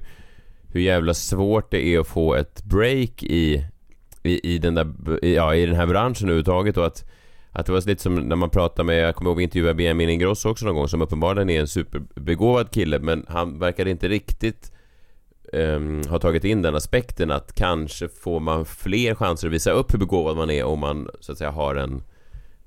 hur 0.73 0.81
jävla 0.81 1.13
svårt 1.13 1.71
det 1.71 1.85
är 1.85 1.99
att 1.99 2.07
få 2.07 2.35
ett 2.35 2.63
break 2.63 3.23
i, 3.23 3.65
i, 4.23 4.53
i, 4.53 4.57
den, 4.57 4.75
där, 4.75 5.25
i- 5.25 5.35
ja, 5.35 5.55
i 5.55 5.65
den 5.65 5.75
här 5.75 5.87
branschen 5.87 6.27
överhuvudtaget 6.27 6.77
och 6.77 6.85
att 6.85 7.09
att 7.59 7.65
det 7.65 7.71
var 7.71 7.87
lite 7.87 8.03
som 8.03 8.15
när 8.15 8.35
man 8.35 8.49
pratade 8.49 8.83
med, 8.87 8.99
jag 8.99 9.15
kommer 9.15 9.29
ihåg 9.29 9.37
vi 9.37 9.43
intervjuade 9.43 9.73
Benjamin 9.73 10.09
Ingrosso 10.09 10.49
också 10.49 10.65
någon 10.65 10.75
gång 10.75 10.87
som 10.87 11.01
uppenbarligen 11.01 11.49
är 11.49 11.59
en 11.59 11.67
superbegåvad 11.67 12.71
kille 12.71 12.99
men 12.99 13.25
han 13.27 13.59
verkade 13.59 13.89
inte 13.89 14.07
riktigt 14.07 14.71
um, 15.53 16.01
har 16.09 16.19
tagit 16.19 16.43
in 16.43 16.61
den 16.61 16.75
aspekten 16.75 17.31
att 17.31 17.55
kanske 17.55 18.09
får 18.09 18.39
man 18.39 18.65
fler 18.65 19.15
chanser 19.15 19.47
att 19.47 19.53
visa 19.53 19.71
upp 19.71 19.93
hur 19.93 19.99
begåvad 19.99 20.37
man 20.37 20.49
är 20.49 20.63
om 20.63 20.79
man 20.79 21.09
så 21.19 21.31
att 21.31 21.37
säga 21.37 21.51
har 21.51 21.75
en 21.75 22.03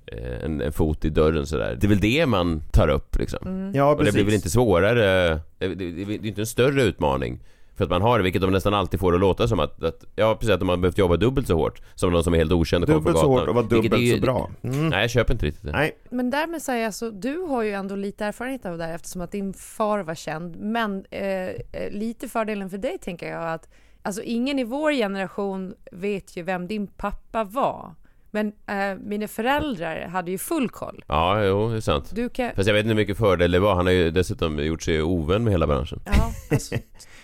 eh, 0.06 0.44
en, 0.44 0.60
en 0.60 0.72
fot 0.72 1.04
i 1.04 1.08
dörren 1.08 1.46
sådär. 1.46 1.78
Det 1.80 1.86
är 1.86 1.88
väl 1.88 2.00
det 2.00 2.26
man 2.26 2.62
tar 2.72 2.88
upp 2.88 3.18
liksom. 3.18 3.72
Ja, 3.74 3.90
Och 3.90 3.96
det 3.96 3.98
precis. 3.98 4.14
blir 4.14 4.24
väl 4.24 4.34
inte 4.34 4.50
svårare, 4.50 5.40
det, 5.58 5.68
det, 5.68 5.74
det, 5.74 6.04
det 6.04 6.12
är 6.12 6.26
inte 6.26 6.42
en 6.42 6.46
större 6.46 6.82
utmaning 6.82 7.40
för 7.76 7.84
att 7.84 7.90
man 7.90 8.02
har 8.02 8.18
det, 8.18 8.22
vilket 8.24 8.42
de 8.42 8.50
nästan 8.52 8.74
alltid 8.74 9.00
får 9.00 9.14
att 9.14 9.20
låta 9.20 9.48
som 9.48 9.60
att, 9.60 9.82
att 9.84 10.04
ja 10.16 10.34
precis 10.34 10.50
att 10.54 10.60
de 10.60 10.68
har 10.68 10.76
behövt 10.76 10.98
jobba 10.98 11.16
dubbelt 11.16 11.46
så 11.46 11.54
hårt 11.54 11.80
som 11.94 12.12
någon 12.12 12.24
som 12.24 12.34
är 12.34 12.38
helt 12.38 12.52
okänd 12.52 12.84
och 12.84 12.88
kommer 12.88 13.00
Dubbelt 13.00 13.18
från 13.18 13.24
så 13.24 13.28
gatan. 13.32 13.40
hårt 13.40 13.48
och 13.48 13.54
vara 13.54 13.82
dubbelt 13.82 14.02
ju- 14.02 14.14
så 14.16 14.20
bra. 14.22 14.50
Mm. 14.62 14.88
Nej, 14.88 15.00
jag 15.00 15.10
köper 15.10 15.32
inte 15.34 15.46
riktigt 15.46 15.64
det. 15.64 15.72
Nej, 15.72 15.98
Men 16.10 16.30
därmed 16.30 16.62
säger 16.62 16.84
jag 16.84 16.94
så, 16.94 17.10
du 17.10 17.36
har 17.38 17.62
ju 17.62 17.72
ändå 17.72 17.96
lite 17.96 18.24
erfarenhet 18.24 18.66
av 18.66 18.78
det 18.78 18.84
här 18.84 18.94
eftersom 18.94 19.20
att 19.20 19.32
din 19.32 19.52
far 19.54 19.98
var 20.02 20.14
känd. 20.14 20.56
Men 20.60 21.04
eh, 21.10 21.22
eh, 21.22 21.54
lite 21.90 22.28
fördelen 22.28 22.70
för 22.70 22.78
dig 22.78 22.98
tänker 22.98 23.28
jag 23.30 23.52
att 23.52 23.68
alltså 24.02 24.22
ingen 24.22 24.58
i 24.58 24.64
vår 24.64 24.92
generation 24.92 25.74
vet 25.92 26.36
ju 26.36 26.42
vem 26.42 26.66
din 26.66 26.86
pappa 26.86 27.44
var. 27.44 27.94
Men 28.34 28.46
eh, 28.66 28.98
mina 29.04 29.28
föräldrar 29.28 30.06
hade 30.08 30.30
ju 30.30 30.38
full 30.38 30.68
koll. 30.68 31.04
Ja, 31.08 31.44
jo, 31.44 31.68
det 31.70 31.76
är 31.76 31.80
sant. 31.80 32.10
Du 32.14 32.28
kan... 32.28 32.50
Fast 32.56 32.66
jag 32.66 32.74
vet 32.74 32.80
inte 32.80 32.88
hur 32.88 32.94
mycket 33.00 33.18
fördel 33.18 33.50
det 33.50 33.58
var. 33.60 33.74
Han 33.74 33.86
har 33.86 33.92
ju 33.92 34.10
dessutom 34.10 34.58
gjort 34.58 34.82
sig 34.82 35.02
ovän 35.02 35.44
med 35.44 35.52
hela 35.52 35.66
branschen. 35.66 36.00
Ja, 36.04 36.12
alltså, 36.50 36.74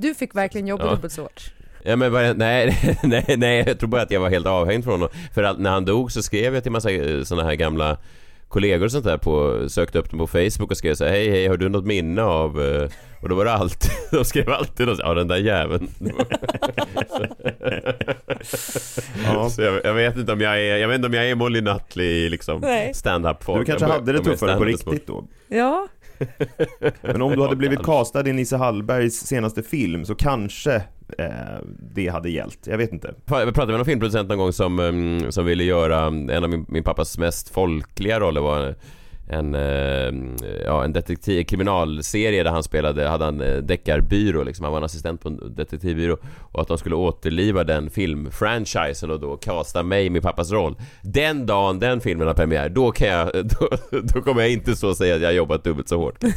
du 0.00 0.14
fick 0.14 0.34
verkligen 0.34 0.66
jobba 0.66 0.84
Ja. 0.84 0.90
dubbelt 0.90 1.12
så 1.12 1.22
hårt. 1.22 1.52
Ja 1.82 1.96
men 1.96 2.12
bara, 2.12 2.32
nej, 2.32 2.76
nej, 3.02 3.34
nej, 3.38 3.64
jag 3.66 3.78
tror 3.78 3.88
bara 3.88 4.02
att 4.02 4.10
jag 4.10 4.20
var 4.20 4.30
helt 4.30 4.46
avhängd 4.46 4.84
från 4.84 4.92
honom. 4.92 5.08
För 5.34 5.42
att 5.42 5.58
när 5.58 5.70
han 5.70 5.84
dog 5.84 6.12
så 6.12 6.22
skrev 6.22 6.54
jag 6.54 6.62
till 6.62 6.72
massa 6.72 6.88
sådana 7.24 7.48
här 7.48 7.54
gamla 7.54 7.96
kollegor 8.48 8.84
och 8.84 8.92
sånt 8.92 9.04
där 9.04 9.18
på, 9.18 9.64
sökte 9.68 9.98
upp 9.98 10.10
dem 10.10 10.18
på 10.18 10.26
Facebook 10.26 10.70
och 10.70 10.76
skrev 10.76 10.94
så 10.94 11.04
här, 11.04 11.10
hej 11.10 11.30
hej 11.30 11.46
har 11.48 11.56
du 11.56 11.68
något 11.68 11.84
minne 11.86 12.22
av 12.22 12.62
eh?" 12.62 12.88
och 13.22 13.28
då 13.28 13.34
var 13.34 13.44
det 13.44 13.52
alltid, 13.52 13.90
de 14.10 14.24
skrev 14.24 14.48
alltid 14.50 14.86
något, 14.86 14.98
ja 14.98 15.14
den 15.14 15.28
där 15.28 15.36
jäveln. 15.36 15.88
Ja. 19.24 19.50
Så 19.50 19.62
jag, 19.62 19.80
jag 19.84 19.94
vet 19.94 20.16
inte 20.16 20.32
om 20.32 20.40
jag 20.40 20.60
är, 20.60 20.76
jag 20.76 20.88
vet 20.88 20.94
inte 20.94 21.06
om 21.08 21.14
jag 21.14 21.30
är 21.30 21.34
Molly 21.34 21.60
Nutley 21.60 22.06
i 22.06 22.28
liksom 22.30 22.90
stand-up 22.94 23.44
form. 23.44 23.58
du 23.58 23.64
kanske 23.64 23.86
hade 23.86 24.12
det 24.12 24.18
tuffare 24.24 24.56
på 24.58 24.64
riktigt 24.64 25.06
då. 25.06 25.24
Ja, 25.48 25.88
Men 27.00 27.22
om 27.22 27.32
du 27.32 27.42
hade 27.42 27.56
blivit 27.56 27.82
castad 27.82 28.28
i 28.28 28.32
Nisse 28.32 28.56
Hallbergs 28.56 29.14
senaste 29.14 29.62
film 29.62 30.04
så 30.04 30.14
kanske 30.14 30.74
eh, 31.18 31.28
det 31.94 32.08
hade 32.08 32.30
gällt. 32.30 32.66
Jag 32.66 32.78
vet 32.78 32.92
inte. 32.92 33.14
Jag 33.26 33.54
pratade 33.54 33.66
med 33.66 33.78
någon 33.78 33.84
filmproducent 33.84 34.28
någon 34.28 34.38
gång 34.38 34.52
som, 34.52 34.78
um, 34.78 35.32
som 35.32 35.44
ville 35.44 35.64
göra 35.64 36.06
en 36.06 36.44
av 36.44 36.50
min, 36.50 36.66
min 36.68 36.84
pappas 36.84 37.18
mest 37.18 37.48
folkliga 37.48 38.20
roller 38.20 38.40
var 38.40 38.74
en, 39.28 39.54
eh, 39.54 40.12
ja, 40.64 40.84
en 40.84 40.92
detektiv, 40.92 41.44
kriminalserie 41.44 42.42
där 42.42 42.50
han 42.50 42.62
spelade, 42.62 43.08
hade 43.08 43.24
han 43.24 43.40
eh, 43.40 43.56
deckarbyrå 43.56 44.42
liksom, 44.42 44.64
han 44.64 44.72
var 44.72 44.78
en 44.78 44.84
assistent 44.84 45.20
på 45.20 45.28
en 45.28 45.54
detektivbyrå 45.54 46.16
och 46.52 46.62
att 46.62 46.68
de 46.68 46.78
skulle 46.78 46.94
återliva 46.94 47.64
den 47.64 47.90
filmfranchisen 47.90 49.10
och 49.10 49.20
då 49.20 49.36
casta 49.36 49.82
mig 49.82 50.06
i 50.06 50.10
min 50.10 50.22
pappas 50.22 50.52
roll. 50.52 50.76
Den 51.02 51.46
dagen 51.46 51.78
den 51.78 52.00
filmen 52.00 52.26
har 52.26 52.34
premiär, 52.34 52.68
då 52.68 52.90
kan 52.90 53.08
jag, 53.08 53.30
då, 53.32 53.68
då 53.90 54.22
kommer 54.22 54.40
jag 54.40 54.50
inte 54.50 54.76
så 54.76 54.94
säga 54.94 55.14
att 55.14 55.20
jag 55.20 55.28
har 55.28 55.34
jobbat 55.34 55.64
dubbelt 55.64 55.88
så 55.88 55.98
hårt. 55.98 56.20
kan. 56.20 56.32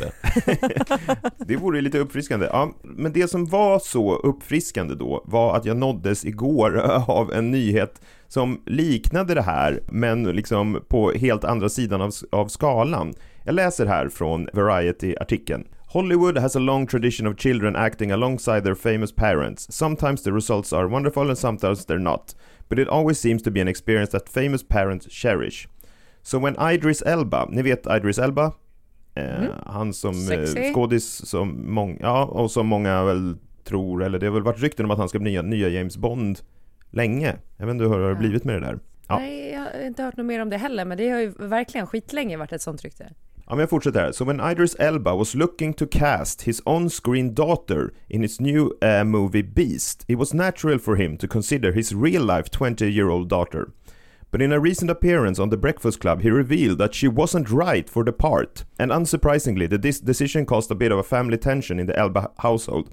Det 1.38 1.55
vore 1.55 1.81
lite 1.81 2.00
uppfriskande. 2.00 2.45
Ja, 2.45 2.71
men 2.81 3.13
det 3.13 3.27
som 3.27 3.45
var 3.45 3.79
så 3.79 4.15
uppfriskande 4.15 4.95
då 4.95 5.24
var 5.25 5.57
att 5.57 5.65
jag 5.65 5.77
nåddes 5.77 6.25
igår 6.25 6.77
av 7.07 7.33
en 7.33 7.51
nyhet 7.51 8.01
som 8.34 8.62
liknade 8.66 9.34
det 9.34 9.42
här, 9.42 9.80
men 9.88 10.24
liksom 10.24 10.84
på 10.88 11.12
helt 11.12 11.44
andra 11.44 11.70
sidan 11.70 12.02
av, 12.02 12.12
av 12.32 12.48
skalan. 12.48 13.14
Jag 13.44 13.56
läser 13.56 13.86
här 13.86 14.10
från 14.10 14.48
Variety-artikeln. 14.54 15.68
Hollywood 15.88 16.38
has 16.38 16.56
a 16.56 16.60
long 16.60 16.88
tradition 16.88 17.28
of 17.28 17.40
children 17.40 17.76
acting 17.76 18.12
alongside 18.12 18.64
their 18.64 18.76
famous 18.76 19.16
parents. 19.16 19.72
Sometimes 19.72 20.24
the 20.24 20.32
results 20.32 20.74
are 20.74 20.88
wonderful 20.88 21.30
and 21.30 21.38
sometimes 21.38 21.86
they're 21.86 22.00
not. 22.00 22.36
But 22.70 22.80
it 22.80 22.88
always 22.88 23.20
seems 23.20 23.44
to 23.44 23.52
be 23.52 23.62
an 23.62 23.68
experience 23.68 24.12
that 24.12 24.30
famous 24.30 24.64
parents 24.68 25.08
cherish. 25.10 25.68
So 26.24 26.40
when 26.40 26.56
Idris 26.74 27.02
Elba, 27.02 27.46
ni 27.50 27.62
vet 27.62 27.88
Idris 27.88 28.20
Elba? 28.20 28.54
Eh, 29.16 29.40
Mm. 29.40 29.52
Han 29.66 29.94
som 29.94 30.32
eh, 30.32 30.74
skådis 30.74 31.26
som 31.26 31.74
många, 31.74 31.98
ja, 32.02 32.26
och 32.26 32.52
som 32.52 32.68
många 32.68 33.04
väl 33.04 33.38
tror, 33.64 34.04
eller 34.04 34.20
det 34.20 34.26
har 34.26 34.34
väl 34.34 34.44
varit 34.44 34.62
rykten 34.62 34.86
om 34.86 34.92
att 34.92 34.98
han 34.98 35.10
ska 35.10 35.20
bli 35.20 35.32
nya, 35.32 35.42
nya 35.42 35.70
James 35.70 35.98
Bond 35.98 36.40
länge. 36.91 37.36
Jag 37.57 37.65
vet 37.65 37.74
inte 37.74 37.86
hur 37.86 38.00
det 38.00 38.05
har 38.05 38.15
blivit 38.15 38.43
med 38.43 38.55
det 38.55 38.67
där. 38.67 38.79
Ja. 39.07 39.19
Nej, 39.19 39.51
jag 39.51 39.60
har 39.62 39.86
inte 39.88 40.03
hört 40.03 40.17
något 40.17 40.25
mer 40.25 40.39
om 40.39 40.50
det 40.50 40.57
heller, 40.57 40.86
men 40.86 40.98
det 40.98 41.10
har 41.10 41.19
ju 41.19 41.33
verkligen 41.38 41.88
skitlänge 41.88 42.38
varit 42.38 42.51
ett 42.51 42.62
sånt 42.62 42.83
rykte. 42.83 43.10
Ja, 43.51 43.55
men 43.55 43.60
jag 43.60 43.69
fortsätter 43.69 44.00
här. 44.00 44.12
So 44.12 44.25
when 44.25 44.51
Idris 44.51 44.75
Elba 44.75 45.15
was 45.15 45.36
looking 45.36 45.74
to 45.74 45.86
cast 45.91 46.41
his 46.41 46.62
on-screen 46.65 47.33
daughter 47.33 47.93
in 48.07 48.21
his 48.21 48.39
new 48.39 48.71
uh, 48.83 49.03
movie 49.03 49.43
Beast, 49.43 50.05
it 50.07 50.17
was 50.17 50.33
natural 50.33 50.79
for 50.79 50.95
him 50.95 51.17
to 51.17 51.27
consider 51.27 51.71
his 51.71 51.93
real-life 51.93 52.50
20-year-old 52.51 53.29
daughter. 53.29 53.67
But 54.32 54.42
in 54.42 54.54
a 54.54 54.60
recent 54.62 54.90
appearance 54.90 55.40
on 55.40 55.50
The 55.50 55.58
Breakfast 55.58 56.00
Club, 56.00 56.22
he 56.22 56.30
revealed 56.30 56.78
that 56.78 56.96
she 56.96 57.10
wasn't 57.10 57.52
right 57.52 57.90
for 57.90 58.06
the 58.06 58.14
part. 58.14 58.64
And 58.80 58.90
unsurprisingly, 58.90 59.70
the 59.70 59.78
dis- 59.78 60.00
decision 60.00 60.46
caused 60.46 60.72
a 60.72 60.76
bit 60.76 60.92
of 60.92 60.98
a 60.98 61.04
family 61.04 61.38
tension 61.38 61.80
in 61.80 61.88
the 61.88 62.00
Elba 62.00 62.32
household. 62.38 62.90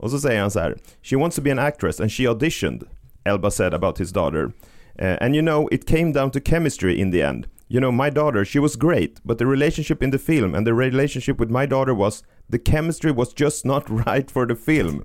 Så 0.10 0.18
säger 0.18 0.40
han 0.40 0.50
så 0.50 0.60
här. 0.60 0.76
She 1.02 1.16
wants 1.16 1.36
to 1.36 1.42
be 1.42 1.50
an 1.50 1.58
actress 1.58 2.00
and 2.00 2.12
she 2.12 2.26
auditioned, 2.26 2.84
Elba 3.24 3.50
said 3.50 3.74
about 3.74 3.98
his 3.98 4.12
daughter. 4.12 4.52
Uh, 4.98 5.16
and 5.20 5.34
you 5.34 5.42
know, 5.42 5.68
it 5.72 5.86
came 5.86 6.12
down 6.12 6.30
to 6.30 6.40
chemistry 6.40 7.00
in 7.00 7.10
the 7.10 7.22
end. 7.22 7.46
You 7.68 7.80
know, 7.80 7.90
my 7.90 8.10
daughter, 8.10 8.44
she 8.44 8.60
was 8.60 8.76
great, 8.76 9.20
but 9.24 9.38
the 9.38 9.46
relationship 9.46 10.02
in 10.02 10.10
the 10.10 10.18
film 10.18 10.54
and 10.54 10.66
the 10.66 10.74
relationship 10.74 11.40
with 11.40 11.50
my 11.50 11.66
daughter 11.66 11.94
was 11.94 12.22
the 12.48 12.58
chemistry 12.58 13.10
was 13.10 13.32
just 13.32 13.64
not 13.64 13.90
right 14.06 14.30
for 14.30 14.46
the 14.46 14.54
film. 14.54 15.02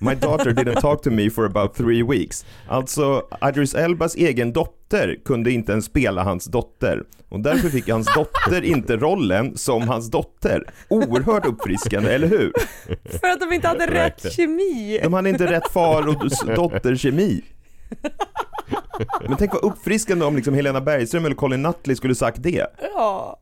My 0.00 0.14
daughter 0.14 0.52
didn't 0.52 0.80
talk 0.80 1.02
to 1.02 1.10
me 1.10 1.30
for 1.30 1.44
about 1.44 1.74
three 1.74 2.02
weeks. 2.02 2.44
Alltså, 2.68 3.22
Idris 3.48 3.74
Elbas 3.74 4.14
egen 4.16 4.52
dotter 4.52 5.16
kunde 5.24 5.50
inte 5.50 5.72
ens 5.72 5.84
spela 5.84 6.22
hans 6.22 6.44
dotter. 6.44 7.02
Och 7.28 7.40
därför 7.40 7.68
fick 7.68 7.88
hans 7.88 8.14
dotter 8.14 8.64
inte 8.64 8.96
rollen 8.96 9.56
som 9.56 9.88
hans 9.88 10.10
dotter. 10.10 10.64
Oerhört 10.88 11.46
uppfriskande, 11.46 12.14
eller 12.14 12.28
hur? 12.28 12.52
För 13.20 13.28
att 13.28 13.40
de 13.40 13.52
inte 13.52 13.68
hade 13.68 13.86
rätt 13.86 14.32
kemi. 14.32 15.00
De 15.02 15.12
hade 15.12 15.30
inte 15.30 15.46
rätt 15.46 15.72
far 15.72 16.08
och 16.08 16.30
dotterkemi. 16.56 17.42
Men 19.28 19.36
tänk 19.36 19.52
vad 19.52 19.64
uppfriskande 19.64 20.24
om 20.24 20.36
liksom 20.36 20.54
Helena 20.54 20.80
Bergström 20.80 21.24
eller 21.24 21.36
Colin 21.36 21.62
Nutley 21.62 21.96
skulle 21.96 22.14
sagt 22.14 22.42
det. 22.42 22.66
Ja. 22.94 23.40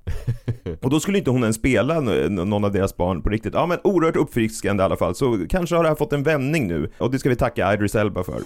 Och 0.83 0.90
då 0.90 1.00
skulle 1.00 1.18
inte 1.18 1.30
hon 1.30 1.42
ens 1.42 1.56
spela 1.56 2.00
någon 2.00 2.64
av 2.64 2.73
deras 2.73 2.97
barn 2.97 3.23
på 3.23 3.28
riktigt. 3.28 3.54
Ja 3.54 3.66
men 3.66 3.78
oerhört 3.85 4.16
uppfriskande 4.16 4.83
i 4.83 4.85
alla 4.85 4.97
fall. 4.97 5.14
Så 5.14 5.47
kanske 5.49 5.76
har 5.76 5.83
det 5.83 5.88
här 5.88 5.97
fått 5.97 6.12
en 6.12 6.23
vändning 6.23 6.66
nu. 6.68 6.90
Och 6.99 7.11
det 7.11 7.18
ska 7.18 7.28
vi 7.28 7.37
tacka 7.37 7.75
Idris 7.75 7.95
Elba 7.95 8.25
för. 8.25 8.40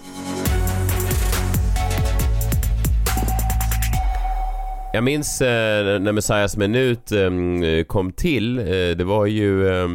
Jag 4.93 5.03
minns 5.03 5.41
eh, 5.41 5.99
när 5.99 6.11
Messiahs 6.11 6.57
minut 6.57 7.11
eh, 7.11 7.83
kom 7.87 8.11
till, 8.11 8.59
eh, 8.59 8.63
det 8.97 9.03
var 9.03 9.25
ju, 9.25 9.67
eh, 9.67 9.89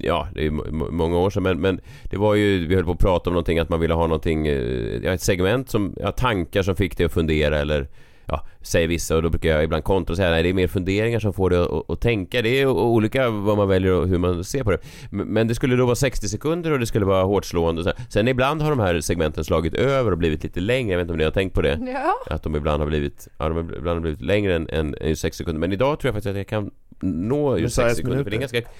ja 0.00 0.28
det 0.34 0.46
är 0.46 0.50
många 0.90 1.18
år 1.18 1.30
sedan 1.30 1.42
men, 1.42 1.60
men 1.60 1.80
det 2.10 2.16
var 2.16 2.34
ju, 2.34 2.66
vi 2.66 2.74
höll 2.74 2.84
på 2.84 2.92
att 2.92 2.98
prata 2.98 3.30
om 3.30 3.34
någonting 3.34 3.58
att 3.58 3.68
man 3.68 3.80
ville 3.80 3.94
ha 3.94 4.06
någonting, 4.06 4.46
eh, 4.46 5.02
ja, 5.02 5.12
ett 5.12 5.20
segment 5.20 5.70
som, 5.70 5.94
ja, 6.00 6.12
tankar 6.12 6.62
som 6.62 6.76
fick 6.76 6.96
dig 6.96 7.06
att 7.06 7.12
fundera 7.12 7.58
eller 7.58 7.88
Ja, 8.26 8.46
säger 8.60 8.88
vissa 8.88 9.16
och 9.16 9.22
då 9.22 9.30
brukar 9.30 9.48
jag 9.48 9.64
ibland 9.64 9.84
kontra 9.84 10.12
och 10.12 10.16
säga 10.16 10.30
nej 10.30 10.42
det 10.42 10.48
är 10.48 10.54
mer 10.54 10.68
funderingar 10.68 11.20
som 11.20 11.32
får 11.32 11.50
det 11.50 11.64
att, 11.64 11.90
att 11.90 12.00
tänka. 12.00 12.42
Det 12.42 12.48
är 12.48 12.66
olika 12.66 13.30
vad 13.30 13.56
man 13.56 13.68
väljer 13.68 13.92
och 13.92 14.08
hur 14.08 14.18
man 14.18 14.44
ser 14.44 14.64
på 14.64 14.70
det. 14.70 14.78
Men 15.10 15.48
det 15.48 15.54
skulle 15.54 15.76
då 15.76 15.84
vara 15.84 15.96
60 15.96 16.28
sekunder 16.28 16.72
och 16.72 16.78
det 16.78 16.86
skulle 16.86 17.04
vara 17.04 17.24
hårt 17.24 17.44
slående. 17.44 17.80
och 17.80 17.84
så 17.84 17.90
här. 17.96 18.06
Sen 18.08 18.28
ibland 18.28 18.62
har 18.62 18.70
de 18.70 18.78
här 18.78 19.00
segmenten 19.00 19.44
slagit 19.44 19.74
över 19.74 20.12
och 20.12 20.18
blivit 20.18 20.42
lite 20.42 20.60
längre. 20.60 20.90
Jag 20.92 20.98
vet 20.98 21.04
inte 21.04 21.12
om 21.12 21.18
ni 21.18 21.24
har 21.24 21.30
tänkt 21.30 21.54
på 21.54 21.62
det? 21.62 21.78
Ja. 21.94 22.34
Att 22.34 22.42
de 22.42 22.56
ibland 22.56 22.80
har 22.82 22.88
blivit, 22.88 23.28
ja, 23.38 23.48
de 23.48 23.58
ibland 23.58 23.96
har 23.96 24.00
blivit 24.00 24.20
längre 24.20 24.56
än, 24.56 24.68
än, 24.68 24.94
än 25.00 25.08
just 25.08 25.22
6 25.22 25.36
sekunder. 25.36 25.60
Men 25.60 25.72
idag 25.72 26.00
tror 26.00 26.08
jag 26.08 26.14
faktiskt 26.14 26.30
att 26.30 26.36
jag 26.36 26.46
kan 26.46 26.70
nå 27.00 27.58
just 27.58 27.74
6 27.74 27.84
Messiahs 27.84 27.96
sekunder. 27.96 28.24
För 28.24 28.30
det 28.30 28.36
är 28.36 28.38
minuter. 28.38 28.56
ganska... 28.56 28.70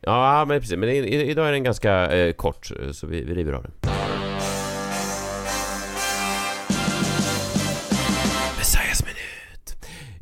Ja, 0.00 0.44
men 0.48 0.60
precis. 0.60 0.76
Men 0.76 0.88
i, 0.88 0.96
i, 0.96 1.30
idag 1.30 1.48
är 1.48 1.52
den 1.52 1.64
ganska 1.64 2.16
eh, 2.16 2.32
kort, 2.32 2.70
så 2.92 3.06
vi, 3.06 3.24
vi 3.24 3.34
river 3.34 3.52
av 3.52 3.62
den. 3.62 3.99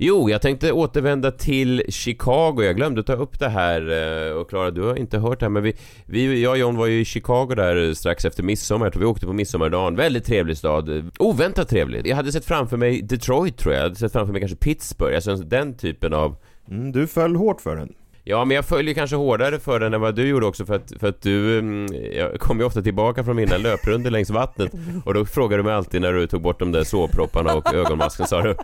Jo, 0.00 0.30
jag 0.30 0.42
tänkte 0.42 0.72
återvända 0.72 1.30
till 1.30 1.82
Chicago. 1.88 2.62
Jag 2.62 2.76
glömde 2.76 3.02
ta 3.02 3.12
upp 3.12 3.38
det 3.38 3.48
här 3.48 3.80
eh, 4.28 4.32
och 4.32 4.50
Klara, 4.50 4.70
du 4.70 4.82
har 4.82 4.96
inte 4.96 5.18
hört 5.18 5.40
det 5.40 5.44
här 5.44 5.50
men 5.50 5.62
vi, 5.62 5.76
vi, 6.06 6.42
jag 6.42 6.50
och 6.50 6.58
John 6.58 6.76
var 6.76 6.86
ju 6.86 7.00
i 7.00 7.04
Chicago 7.04 7.54
där 7.56 7.94
strax 7.94 8.24
efter 8.24 8.42
midsommar. 8.42 8.86
Jag 8.86 8.92
tror 8.92 9.00
vi 9.00 9.06
åkte 9.06 9.26
på 9.26 9.32
midsommardagen. 9.32 9.96
Väldigt 9.96 10.24
trevlig 10.24 10.56
stad. 10.56 11.10
Oväntat 11.18 11.68
trevligt. 11.68 12.06
Jag 12.06 12.16
hade 12.16 12.32
sett 12.32 12.44
framför 12.44 12.76
mig 12.76 13.02
Detroit 13.02 13.56
tror 13.56 13.74
jag. 13.74 13.80
Jag 13.80 13.84
hade 13.84 13.96
sett 13.96 14.12
framför 14.12 14.32
mig 14.32 14.40
kanske 14.40 14.56
Pittsburgh. 14.56 15.14
Alltså 15.14 15.36
den 15.36 15.76
typen 15.76 16.14
av 16.14 16.36
Mm, 16.70 16.92
du 16.92 17.06
föll 17.06 17.36
hårt 17.36 17.60
för 17.60 17.76
den. 17.76 17.94
Ja, 18.24 18.44
men 18.44 18.54
jag 18.54 18.64
följer 18.64 18.94
kanske 18.94 19.16
hårdare 19.16 19.58
för 19.58 19.80
den 19.80 19.94
än 19.94 20.00
vad 20.00 20.14
du 20.14 20.28
gjorde 20.28 20.46
också 20.46 20.66
för 20.66 20.74
att, 20.74 20.92
för 21.00 21.08
att 21.08 21.22
du, 21.22 21.58
mm, 21.58 21.86
jag 22.12 22.40
kommer 22.40 22.62
ju 22.62 22.66
ofta 22.66 22.82
tillbaka 22.82 23.24
från 23.24 23.36
mina 23.36 23.56
löprundor 23.56 24.10
längs 24.10 24.30
vattnet 24.30 24.72
och 25.04 25.14
då 25.14 25.24
frågar 25.24 25.56
du 25.56 25.62
mig 25.62 25.72
alltid 25.72 26.00
när 26.00 26.12
du 26.12 26.26
tog 26.26 26.42
bort 26.42 26.58
de 26.58 26.72
där 26.72 26.84
såppropparna 26.84 27.54
och 27.54 27.74
ögonmasken 27.74 28.26
sa 28.26 28.42
du 28.42 28.54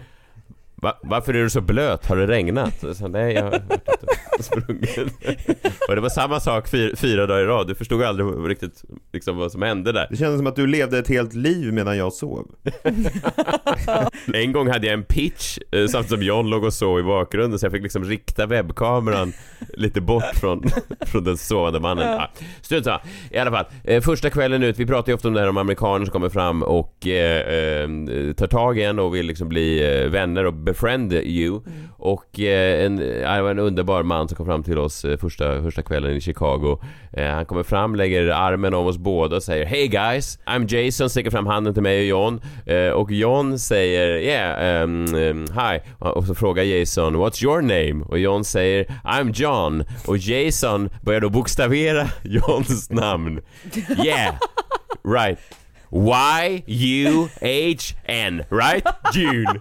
Va, 0.84 0.98
varför 1.02 1.34
är 1.34 1.42
du 1.42 1.50
så 1.50 1.60
blöt? 1.60 2.06
Har 2.06 2.16
det 2.16 2.26
regnat? 2.26 2.74
Jag 2.82 2.96
sa, 2.96 3.08
nej, 3.08 3.34
jag 3.34 3.42
har 3.42 3.50
varit 3.50 3.62
ute 3.72 4.06
och 4.38 4.44
sprungit. 4.44 4.98
Och 5.88 5.94
det 5.94 6.00
var 6.00 6.08
samma 6.08 6.40
sak 6.40 6.68
fyra, 6.68 6.96
fyra 6.96 7.26
dagar 7.26 7.42
i 7.42 7.46
rad. 7.46 7.66
Du 7.66 7.74
förstod 7.74 8.02
aldrig 8.02 8.28
riktigt 8.50 8.84
liksom, 9.12 9.36
vad 9.36 9.52
som 9.52 9.62
hände 9.62 9.92
där. 9.92 10.06
Det 10.10 10.16
kändes 10.16 10.38
som 10.38 10.46
att 10.46 10.56
du 10.56 10.66
levde 10.66 10.98
ett 10.98 11.08
helt 11.08 11.34
liv 11.34 11.72
medan 11.72 11.96
jag 11.96 12.12
sov. 12.12 12.46
En 14.34 14.52
gång 14.52 14.68
hade 14.68 14.86
jag 14.86 14.94
en 14.94 15.04
pitch 15.04 15.58
eh, 15.72 15.86
samtidigt 15.86 16.08
som 16.08 16.22
John 16.22 16.50
låg 16.50 16.64
och 16.64 16.72
sov 16.72 17.00
i 17.00 17.02
bakgrunden 17.02 17.58
så 17.58 17.66
jag 17.66 17.72
fick 17.72 17.82
liksom 17.82 18.04
rikta 18.04 18.46
webbkameran 18.46 19.32
lite 19.74 20.00
bort 20.00 20.34
från, 20.34 20.64
från 21.00 21.24
den 21.24 21.36
sovande 21.36 21.80
mannen. 21.80 22.10
Ja. 22.10 22.30
Strunt 22.62 22.84
samma. 22.84 23.00
I 23.30 23.38
alla 23.38 23.50
fall, 23.50 23.64
eh, 23.84 24.00
första 24.02 24.30
kvällen 24.30 24.62
ut, 24.62 24.78
vi 24.78 24.86
pratar 24.86 25.12
ju 25.12 25.14
ofta 25.14 25.28
om 25.28 25.34
det 25.34 25.40
här 25.40 25.48
om 25.48 25.56
amerikaner 25.56 26.04
som 26.04 26.12
kommer 26.12 26.28
fram 26.28 26.62
och 26.62 27.06
eh, 27.06 27.40
eh, 27.40 27.88
tar 28.32 28.46
tag 28.46 28.78
i 28.78 28.82
en 28.82 28.98
och 28.98 29.14
vill 29.14 29.26
liksom 29.26 29.48
bli 29.48 30.00
eh, 30.02 30.08
vänner 30.10 30.44
och 30.44 30.54
befriend 30.74 31.12
you. 31.12 31.60
Och 31.98 32.40
eh, 32.40 32.84
en, 32.84 32.96
det 32.96 33.42
var 33.42 33.50
en 33.50 33.58
underbar 33.58 34.02
man 34.02 34.28
som 34.28 34.36
kom 34.36 34.46
fram 34.46 34.62
till 34.62 34.78
oss 34.78 35.04
eh, 35.04 35.16
första, 35.16 35.62
första 35.62 35.82
kvällen 35.82 36.16
i 36.16 36.20
Chicago. 36.20 36.78
Eh, 37.12 37.28
han 37.28 37.46
kommer 37.46 37.62
fram, 37.62 37.94
lägger 37.94 38.28
armen 38.28 38.74
om 38.74 38.86
oss 38.86 38.98
båda 38.98 39.36
och 39.36 39.42
säger 39.42 39.66
Hey 39.66 39.88
guys, 39.88 40.38
I'm 40.46 40.74
Jason, 40.74 41.10
sträcker 41.10 41.30
fram 41.30 41.46
handen 41.46 41.74
till 41.74 41.82
mig 41.82 42.00
och 42.00 42.06
John. 42.06 42.40
Eh, 42.66 42.88
och 42.88 43.12
John 43.12 43.58
säger 43.58 44.16
Yeah, 44.18 44.84
um, 44.84 45.14
um, 45.14 45.46
hi. 45.46 45.80
Och 45.98 46.24
så 46.24 46.34
frågar 46.34 46.62
Jason 46.62 47.16
What's 47.16 47.44
your 47.44 47.62
name? 47.62 48.04
Och 48.08 48.18
John 48.18 48.44
säger 48.44 48.84
I'm 49.04 49.32
John. 49.34 49.84
Och 50.06 50.16
Jason 50.16 50.90
börjar 51.02 51.20
då 51.20 51.30
bokstavera 51.30 52.08
Johns 52.22 52.90
namn. 52.90 53.40
Yeah, 54.04 54.34
right. 55.04 55.38
Y-U-H-N, 56.66 58.42
right? 58.50 58.86
June. 59.14 59.60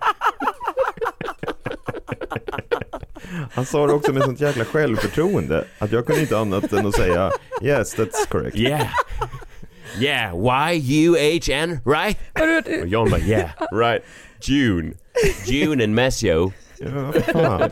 Han 3.51 3.65
sa 3.65 3.87
det 3.87 3.93
också 3.93 4.13
med 4.13 4.23
sånt 4.23 4.41
jäkla 4.41 4.65
självförtroende 4.65 5.65
att 5.79 5.91
jag 5.91 6.05
kunde 6.05 6.21
inte 6.21 6.37
annat 6.37 6.73
än 6.73 6.87
att 6.87 6.95
säga 6.95 7.31
Yes, 7.61 7.97
that's 7.97 8.27
correct. 8.29 8.55
Yeah. 8.55 8.87
Yeah, 9.99 10.35
Y-U-H-N, 10.73 11.79
right? 11.85 12.17
Och 12.81 12.87
John 12.87 13.09
bara 13.09 13.19
yeah, 13.19 13.49
right. 13.71 14.03
June. 14.41 14.93
June 15.45 15.83
and 15.83 15.95
Messio. 15.95 16.51
Ja, 16.79 17.13
fan. 17.33 17.69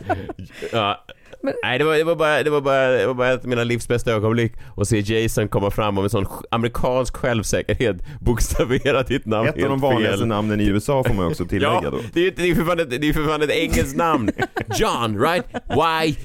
Ja. 1.42 1.52
Nej, 1.62 1.78
det 1.78 1.84
var, 1.84 1.94
det, 1.96 2.04
var 2.04 2.14
bara, 2.16 2.42
det, 2.42 2.50
var 2.50 2.60
bara, 2.60 2.88
det 2.88 3.06
var 3.06 3.14
bara 3.14 3.32
ett 3.32 3.40
av 3.42 3.48
mina 3.48 3.64
livs 3.64 3.88
bästa 3.88 4.12
ögonblick 4.12 4.52
att 4.76 4.88
se 4.88 4.98
Jason 5.00 5.48
komma 5.48 5.70
fram 5.70 5.98
och 5.98 6.02
med 6.04 6.10
sån 6.10 6.26
amerikansk 6.50 7.16
självsäkerhet 7.16 7.96
bokstavera 8.20 9.02
ditt 9.02 9.26
namn 9.26 9.48
Ett 9.48 9.62
av 9.62 9.68
de 9.70 9.80
vanligaste 9.80 10.18
fel. 10.18 10.28
namnen 10.28 10.60
i 10.60 10.66
USA 10.66 11.04
får 11.06 11.14
man 11.14 11.26
också 11.26 11.44
tillägga 11.44 11.80
Ja, 11.82 11.90
då. 11.90 11.98
det 12.12 12.20
är 12.20 12.24
ju 12.24 12.30
det 12.36 12.42
är 12.42 12.46
ju 12.46 12.54
för 12.54 12.64
fan 12.64 12.80
ett, 12.80 12.90
det 12.90 13.08
är 13.08 13.12
för 13.12 13.24
fan 13.24 13.42
ett 13.42 13.50
engelskt 13.50 13.96
namn. 13.96 14.30
John, 14.78 15.18
right? 15.20 15.44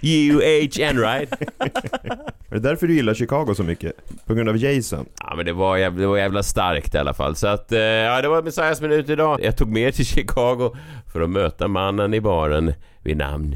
Y-U-H-N, 0.01 0.97
right? 0.99 1.31
Är 2.49 2.53
det 2.53 2.59
därför 2.59 2.87
du 2.87 2.95
gillar 2.95 3.13
Chicago 3.13 3.53
så 3.55 3.63
mycket? 3.63 3.93
På 4.25 4.33
grund 4.33 4.49
av 4.49 4.57
Jason? 4.57 5.05
Ja 5.19 5.35
men 5.35 5.45
det 5.45 5.53
var, 5.53 5.77
jävla, 5.77 6.01
det 6.01 6.07
var 6.07 6.17
jävla 6.17 6.43
starkt 6.43 6.95
i 6.95 6.97
alla 6.97 7.13
fall. 7.13 7.35
Så 7.35 7.47
att, 7.47 7.71
eh, 7.71 7.79
ja 7.79 8.21
det 8.21 8.27
var 8.27 8.41
Messiahs 8.43 8.81
minut 8.81 9.09
idag. 9.09 9.39
Jag 9.43 9.57
tog 9.57 9.67
med 9.71 9.93
till 9.93 10.05
Chicago 10.05 10.75
för 11.13 11.21
att 11.21 11.29
möta 11.29 11.67
mannen 11.67 12.13
i 12.13 12.21
baren 12.21 12.73
vid 13.03 13.17
namn 13.17 13.55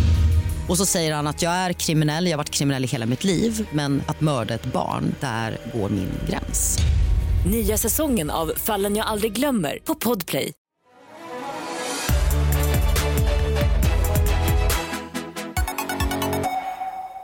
Och 0.71 0.77
så 0.77 0.85
säger 0.85 1.13
han 1.13 1.27
att 1.27 1.41
jag 1.41 1.51
är 1.51 1.73
kriminell, 1.73 2.25
jag 2.25 2.31
har 2.31 2.37
varit 2.37 2.49
kriminell 2.49 2.83
i 2.83 2.87
hela 2.87 3.05
mitt 3.05 3.23
liv 3.23 3.67
men 3.71 4.03
att 4.07 4.21
mörda 4.21 4.53
ett 4.53 4.65
barn, 4.65 5.15
där 5.19 5.57
går 5.73 5.89
min 5.89 6.09
gräns. 6.29 6.77
Nya 7.51 7.77
säsongen 7.77 8.29
av 8.29 8.51
Fallen 8.55 8.95
jag 8.95 9.07
aldrig 9.07 9.33
glömmer 9.33 9.79
på 9.85 9.95
Podplay. 9.95 10.53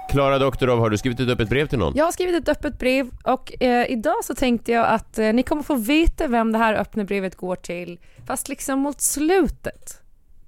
Klara 0.10 0.40
Doktorov, 0.40 0.80
har 0.80 0.90
du 0.90 0.98
skrivit 0.98 1.20
ett 1.20 1.30
öppet 1.30 1.50
brev 1.50 1.68
till 1.68 1.80
någon? 1.80 1.94
Jag 1.96 2.06
har 2.06 2.12
skrivit 2.12 2.36
ett 2.36 2.50
öppet 2.50 2.80
brev 2.80 3.10
och 3.24 3.64
eh, 3.64 3.92
idag 3.92 4.24
så 4.24 4.36
tänkte 4.36 4.72
jag 4.72 4.88
att 4.88 5.20
eh, 5.20 5.34
ni 5.34 5.44
kommer 5.44 5.64
få 5.64 5.76
veta 5.76 6.28
vem 6.28 6.52
det 6.52 6.58
här 6.58 6.74
öppna 6.74 7.04
brevet 7.04 7.36
går 7.36 7.56
till, 7.56 8.00
fast 8.26 8.50
liksom 8.50 8.80
mot 8.80 9.02
slutet. 9.02 10.02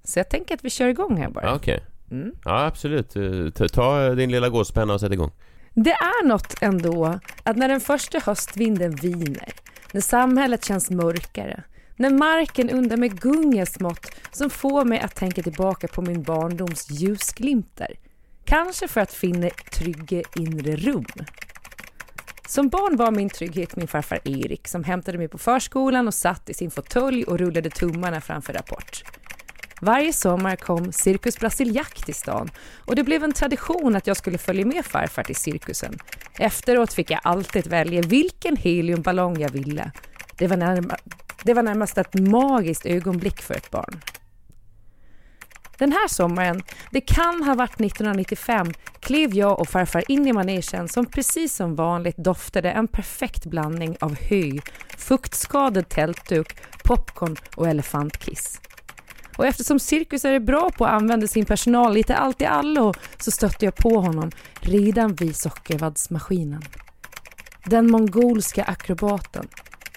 Så 0.04 0.20
jag 0.20 0.30
tänker 0.30 0.56
att 0.56 0.66
vi 0.66 0.70
kör 0.70 0.88
igång 0.88 1.18
här 1.18 1.30
bara. 1.30 1.56
Okej. 1.56 1.84
Mm. 2.12 2.32
Ja, 2.46 2.66
absolut. 2.66 3.16
Eh, 3.16 3.50
Ta, 3.56 3.68
ta 3.68 4.10
din 4.10 4.32
lilla 4.32 4.50
gåspenna 4.50 4.94
och 4.94 5.00
sätt 5.00 5.12
igång. 5.12 5.32
Det 5.74 5.92
är 5.92 6.28
något 6.28 6.56
ändå 6.62 7.20
att 7.44 7.58
när 7.58 7.68
den 7.68 7.80
första 7.80 8.20
höstvinden 8.20 8.96
viner, 8.96 9.54
när 9.92 10.02
samhället 10.02 10.66
känns 10.66 10.90
mörkare, 10.90 11.64
när 11.96 12.10
marken 12.10 12.70
under 12.70 12.98
mig 12.98 13.10
gungar 13.10 13.66
smått 13.66 14.12
som 14.32 14.50
får 14.50 14.86
mig 14.86 15.00
att 15.00 15.16
tänka 15.16 15.44
tillbaka 15.44 15.88
på 15.88 16.02
min 16.02 16.24
barndoms 16.24 16.92
ljusglimtar. 16.92 17.92
Kanske 18.46 18.88
för 18.88 19.02
att 19.02 19.14
finna 19.14 19.50
trygga 19.50 20.24
inre 20.36 20.76
rum. 20.76 21.06
Som 22.48 22.70
barn 22.70 22.98
var 22.98 23.12
min 23.12 23.30
trygghet 23.30 23.76
min 23.76 23.88
farfar 23.88 24.20
Erik 24.24 24.68
som 24.68 24.84
hämtade 24.84 25.18
mig 25.18 25.28
på 25.28 25.38
förskolan 25.38 26.08
och 26.08 26.14
satt 26.14 26.50
i 26.50 26.54
sin 26.54 26.72
fåtölj 26.72 27.24
och 27.24 27.40
rullade 27.40 27.70
tummarna 27.70 28.22
framför 28.22 28.54
Rapport. 28.54 29.04
Varje 29.82 30.14
sommar 30.14 30.56
kom 30.56 30.92
Cirkus 30.92 31.40
Brasiliak 31.40 32.06
till 32.06 32.16
stan 32.16 32.50
och 32.86 32.96
det 32.96 33.04
blev 33.04 33.24
en 33.24 33.34
tradition 33.34 33.96
att 33.96 34.08
jag 34.08 34.18
skulle 34.18 34.38
följa 34.38 34.66
med 34.66 34.86
farfar 34.86 35.24
till 35.24 35.36
cirkusen. 35.36 36.00
Efteråt 36.40 36.94
fick 36.94 37.12
jag 37.12 37.20
alltid 37.24 37.68
välja 37.68 38.02
vilken 38.02 38.58
heliumballong 38.58 39.40
jag 39.40 39.50
ville. 39.50 39.92
Det 40.38 40.48
var, 40.48 40.58
närma, 40.58 40.98
det 41.44 41.54
var 41.54 41.64
närmast 41.64 41.98
ett 41.98 42.14
magiskt 42.14 42.86
ögonblick 42.86 43.42
för 43.42 43.54
ett 43.54 43.72
barn. 43.72 44.02
Den 45.78 45.92
här 45.92 46.08
sommaren, 46.08 46.62
det 46.92 47.02
kan 47.02 47.44
ha 47.44 47.56
varit 47.56 47.82
1995, 47.82 48.74
klev 49.00 49.34
jag 49.34 49.60
och 49.60 49.70
farfar 49.70 50.12
in 50.12 50.28
i 50.28 50.34
manegen 50.34 50.88
som 50.88 51.06
precis 51.06 51.56
som 51.56 51.76
vanligt 51.76 52.18
doftade 52.18 52.72
en 52.72 52.88
perfekt 52.88 53.46
blandning 53.46 53.98
av 54.00 54.16
hö, 54.16 54.52
fuktskadad 54.98 55.90
tältduk, 55.90 56.58
popcorn 56.84 57.36
och 57.56 57.68
elefantkiss. 57.68 58.62
Och 59.40 59.46
eftersom 59.46 59.80
cirkus 59.80 60.26
är 60.26 60.40
bra 60.40 60.70
på 60.70 60.86
att 60.86 60.92
använda 60.92 61.28
sin 61.28 61.46
personal 61.46 61.94
lite 61.94 62.16
allt 62.16 62.42
i 62.42 62.46
allo 62.46 62.94
så 63.18 63.32
stötte 63.32 63.66
jag 63.66 63.76
på 63.76 64.00
honom 64.00 64.32
redan 64.62 65.16
vid 65.16 65.36
sockervaddsmaskinen. 65.36 66.62
Den 67.66 67.92
mongolska 67.92 68.64
akrobaten 68.64 69.48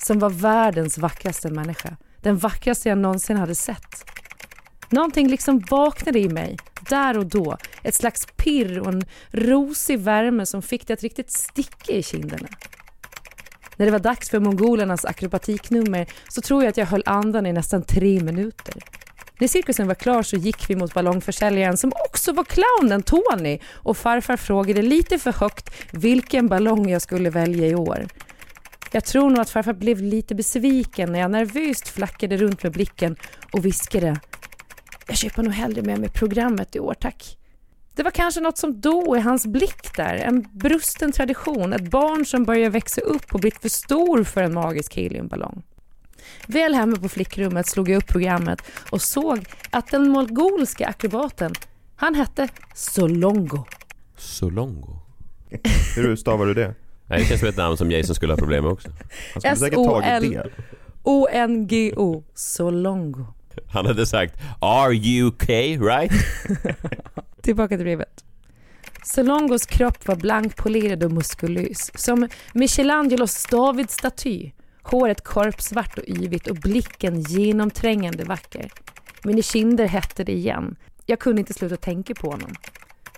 som 0.02 0.18
var 0.18 0.30
världens 0.30 0.98
vackraste 0.98 1.50
människa. 1.50 1.96
Den 2.20 2.38
vackraste 2.38 2.88
jag 2.88 2.98
någonsin 2.98 3.36
hade 3.36 3.54
sett. 3.54 4.10
Någonting 4.88 5.28
liksom 5.28 5.58
vaknade 5.70 6.18
i 6.18 6.28
mig, 6.28 6.56
där 6.88 7.18
och 7.18 7.26
då. 7.26 7.56
Ett 7.82 7.94
slags 7.94 8.26
pirr 8.36 8.78
och 8.78 8.88
en 8.88 9.04
rosig 9.30 9.98
värme 9.98 10.46
som 10.46 10.62
fick 10.62 10.86
det 10.86 10.92
att 10.92 11.02
riktigt 11.02 11.30
sticka 11.30 11.92
i 11.92 12.02
kinderna. 12.02 12.48
När 13.76 13.86
det 13.86 13.92
var 13.92 13.98
dags 13.98 14.30
för 14.30 14.40
mongolernas 14.40 15.04
akrobatiknummer 15.04 16.06
så 16.28 16.40
tror 16.40 16.62
jag 16.62 16.70
att 16.70 16.76
jag 16.76 16.86
höll 16.86 17.02
andan 17.06 17.46
i 17.46 17.52
nästan 17.52 17.82
tre 17.82 18.20
minuter. 18.20 18.74
När 19.42 19.48
cirkusen 19.48 19.86
var 19.86 19.94
klar 19.94 20.22
så 20.22 20.36
gick 20.36 20.70
vi 20.70 20.76
mot 20.76 20.94
ballongförsäljaren 20.94 21.76
som 21.76 21.92
också 22.08 22.32
var 22.32 22.44
clownen 22.44 23.02
Tony 23.02 23.58
och 23.72 23.96
farfar 23.96 24.36
frågade 24.36 24.82
lite 24.82 25.18
för 25.18 25.32
högt 25.32 25.70
vilken 25.92 26.48
ballong 26.48 26.88
jag 26.88 27.02
skulle 27.02 27.30
välja 27.30 27.66
i 27.66 27.74
år. 27.74 28.06
Jag 28.92 29.04
tror 29.04 29.30
nog 29.30 29.38
att 29.38 29.50
farfar 29.50 29.72
blev 29.72 30.02
lite 30.02 30.34
besviken 30.34 31.12
när 31.12 31.18
jag 31.20 31.30
nervöst 31.30 31.88
flackade 31.88 32.36
runt 32.36 32.62
med 32.62 32.72
blicken 32.72 33.16
och 33.52 33.64
viskade 33.64 34.20
jag 35.06 35.16
köper 35.16 35.42
nog 35.42 35.52
hellre 35.52 35.82
med 35.82 36.00
mig 36.00 36.08
programmet 36.08 36.76
i 36.76 36.80
år, 36.80 36.94
tack. 36.94 37.38
Det 37.94 38.02
var 38.02 38.10
kanske 38.10 38.40
något 38.40 38.58
som 38.58 38.80
då 38.80 39.16
i 39.16 39.20
hans 39.20 39.46
blick 39.46 39.96
där, 39.96 40.14
en 40.14 40.48
brusten 40.52 41.12
tradition, 41.12 41.72
ett 41.72 41.90
barn 41.90 42.26
som 42.26 42.44
börjar 42.44 42.70
växa 42.70 43.00
upp 43.00 43.34
och 43.34 43.40
blivit 43.40 43.62
för 43.62 43.68
stor 43.68 44.24
för 44.24 44.42
en 44.42 44.54
magisk 44.54 44.94
heliumballong. 44.94 45.62
Väl 46.46 46.74
hemma 46.74 46.96
på 46.96 47.08
flickrummet 47.08 47.66
slog 47.66 47.88
jag 47.88 47.96
upp 47.96 48.06
programmet 48.06 48.62
och 48.90 49.02
såg 49.02 49.44
att 49.70 49.90
den 49.90 50.08
mongolska 50.08 50.86
akrobaten, 50.86 51.54
han 51.96 52.14
hette 52.14 52.48
Solongo. 52.74 53.64
Solongo? 54.16 54.98
Hur 55.96 56.16
stavar 56.16 56.46
du 56.46 56.54
det? 56.54 56.74
Nej, 57.06 57.18
det 57.18 57.24
känns 57.24 57.40
som 57.40 57.48
ett 57.48 57.56
namn 57.56 57.76
som 57.76 57.90
Jason 57.90 58.14
skulle 58.14 58.32
ha 58.32 58.38
problem 58.38 58.64
med 58.64 58.72
också. 58.72 58.88
Han 59.32 59.40
skulle 59.40 59.56
säkert 59.56 59.76
tagit 59.76 60.32
det. 60.32 60.50
O-N-G-O, 61.02 62.24
Solongo. 62.34 63.26
Han 63.66 63.86
hade 63.86 64.06
sagt 64.06 64.34
Are 64.60 64.92
you 64.92 65.28
okay, 65.28 65.78
right? 65.78 66.12
Tillbaka 67.42 67.76
till 67.76 67.84
brevet. 67.84 68.24
Solongos 69.04 69.66
kropp 69.66 70.08
var 70.08 70.16
blankpolerad 70.16 71.04
och 71.04 71.12
muskulös, 71.12 71.90
som 71.94 72.28
Michelangelos 72.52 73.46
David-staty. 73.46 74.50
Håret 74.82 75.24
korpsvart 75.24 75.98
och 75.98 76.04
yvigt 76.08 76.46
och 76.46 76.56
blicken 76.56 77.20
genomträngande 77.20 78.24
vacker. 78.24 78.70
Mina 79.24 79.42
kinder 79.42 79.86
hette 79.86 80.24
det 80.24 80.32
igen. 80.32 80.76
Jag 81.06 81.18
kunde 81.18 81.40
inte 81.40 81.54
sluta 81.54 81.76
tänka 81.76 82.14
på 82.14 82.30
honom. 82.30 82.54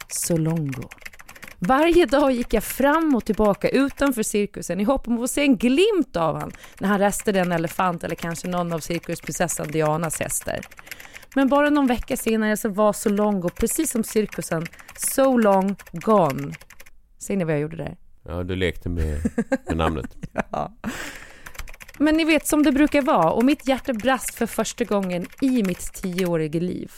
Solongo. 0.09 0.89
Varje 1.59 2.07
dag 2.07 2.33
gick 2.33 2.55
jag 2.55 2.65
fram 2.65 3.15
och 3.15 3.25
tillbaka 3.25 3.69
utanför 3.69 4.23
cirkusen 4.23 4.81
i 4.81 4.85
hopp 4.85 5.09
om 5.09 5.15
att 5.15 5.21
få 5.21 5.29
se 5.29 5.43
en 5.43 5.57
glimt 5.57 6.17
av 6.17 6.41
han 6.41 6.53
när 6.79 6.89
han 6.89 6.99
restade 6.99 7.41
en 7.41 7.53
elefant 7.53 8.05
eller 8.05 8.15
kanske 8.15 8.49
någon 8.49 8.73
av 8.73 8.79
cirkusprinsessan 8.79 9.69
Dianas 9.69 10.21
hästar. 10.21 10.61
Men 11.35 11.49
bara 11.49 11.71
någon 11.71 11.87
vecka 11.87 12.17
senare 12.17 12.57
så 12.57 12.69
var 12.69 12.93
Solongo, 12.93 13.49
precis 13.49 13.91
som 13.91 14.05
cirkusen, 14.05 14.67
so 14.97 15.39
long 15.39 15.77
gone. 15.93 16.55
Ser 17.19 17.37
ni 17.37 17.45
vad 17.45 17.55
jag 17.55 17.61
gjorde 17.61 17.77
där? 17.77 17.97
Ja, 18.23 18.43
du 18.43 18.57
lekte 18.57 18.89
med, 18.89 19.21
med 19.67 19.77
namnet. 19.77 20.17
ja. 20.51 20.73
Men 21.99 22.17
ni 22.17 22.25
vet 22.25 22.47
som 22.47 22.63
det 22.63 22.73
brukar 22.73 23.03
vara 23.03 23.31
och 23.31 23.45
mitt 23.45 23.69
hjärta 23.69 23.93
brast 23.93 24.35
för 24.35 24.47
första 24.47 24.85
gången 24.85 25.27
i 25.41 25.63
mitt 25.63 25.93
tioåriga 25.93 26.61
liv. 26.61 26.93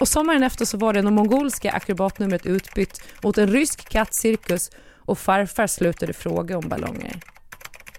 Och 0.00 0.08
sommaren 0.08 0.42
efter 0.42 0.64
så 0.64 0.78
var 0.78 0.92
det 0.92 1.02
det 1.02 1.10
mongolska 1.10 1.72
akrobatnumret 1.72 2.46
utbytt 2.46 3.02
mot 3.22 3.38
en 3.38 3.48
rysk 3.48 3.88
kattcirkus 3.88 4.70
och 4.96 5.18
farfar 5.18 5.66
slutade 5.66 6.12
fråga 6.12 6.58
om 6.58 6.68
ballonger. 6.68 7.20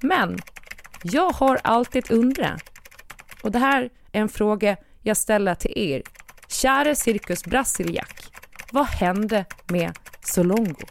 Men 0.02 0.40
jag 1.04 1.30
har 1.30 1.60
alltid 1.64 2.12
undrat, 2.12 2.64
och 3.44 3.52
det 3.52 3.60
här 3.60 3.90
är 4.12 4.22
en 4.22 4.30
fråga 4.30 4.78
jag 5.02 5.18
ställer 5.18 5.56
till 5.56 5.74
er, 5.76 6.04
kära 6.48 6.96
Cirkus 6.96 7.44
Brasiliak. 7.44 8.24
Vad 8.72 8.86
hände 8.86 9.46
med 9.68 9.98
Solongo? 10.22 10.86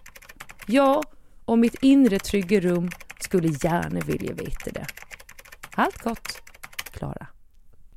Jag 0.66 1.05
och 1.45 1.59
mitt 1.59 1.75
inre 1.83 2.19
trygga 2.19 2.61
rum 2.61 2.90
skulle 3.21 3.49
gärna 3.49 4.01
vilja 4.01 4.33
veta 4.35 4.71
det. 4.71 4.87
Allt 5.81 6.03
gott, 6.03 6.43
Klara. 6.93 7.27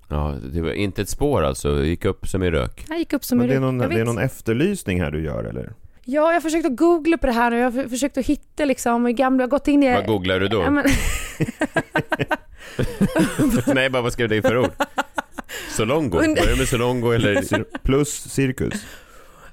Ja, 0.10 0.36
det 0.54 0.62
var 0.62 0.72
inte 0.72 1.02
ett 1.02 1.10
spår 1.10 1.44
alltså, 1.44 1.76
det 1.76 1.88
gick 1.88 2.06
upp 2.06 2.28
som 2.28 2.44
i 2.44 2.52
rök. 2.52 2.86
Han 2.90 2.98
gick 3.00 3.14
upp 3.14 3.24
som 3.26 3.38
Men 3.38 3.46
i 3.46 3.50
det 3.50 3.54
är, 3.56 3.60
rök. 3.60 3.62
någon, 3.66 3.80
Jag 3.80 3.90
det 3.90 3.96
är 3.96 3.98
vet. 3.98 4.06
någon 4.08 4.18
efterlysning 4.18 5.02
här 5.02 5.12
du 5.12 5.24
gör 5.24 5.44
eller? 5.44 5.74
Ja, 6.06 6.28
jag 6.28 6.34
har 6.34 6.42
försökt 6.42 6.66
att 6.66 6.76
googla 6.76 7.18
på 7.18 7.28
det 7.28 7.34
här 7.34 7.52
nu. 7.52 7.58
Jag 7.58 7.72
har 7.72 7.88
försökt 7.90 8.18
att 8.18 8.26
hitta 8.26 8.66
liksom 8.66 9.08
i 9.08 9.14
gamla, 9.14 9.42
jag 9.44 9.48
har 9.48 9.50
gått 9.52 9.68
in 9.68 9.84
i... 9.84 9.94
Vad 9.94 10.08
googlar 10.08 10.40
du 10.40 10.48
då? 10.48 10.62
Ja, 10.62 10.70
men, 10.70 10.86
Nej, 13.76 13.90
bara 13.90 14.02
vad 14.02 14.14
skrev 14.14 14.30
du 14.30 14.42
för 14.42 14.58
ord? 14.58 14.72
Solongo? 15.70 16.18
Börjar 16.18 16.58
med 16.58 16.68
Solongo 16.68 17.12
eller? 17.12 17.64
Plus 17.84 18.10
cirkus 18.30 18.86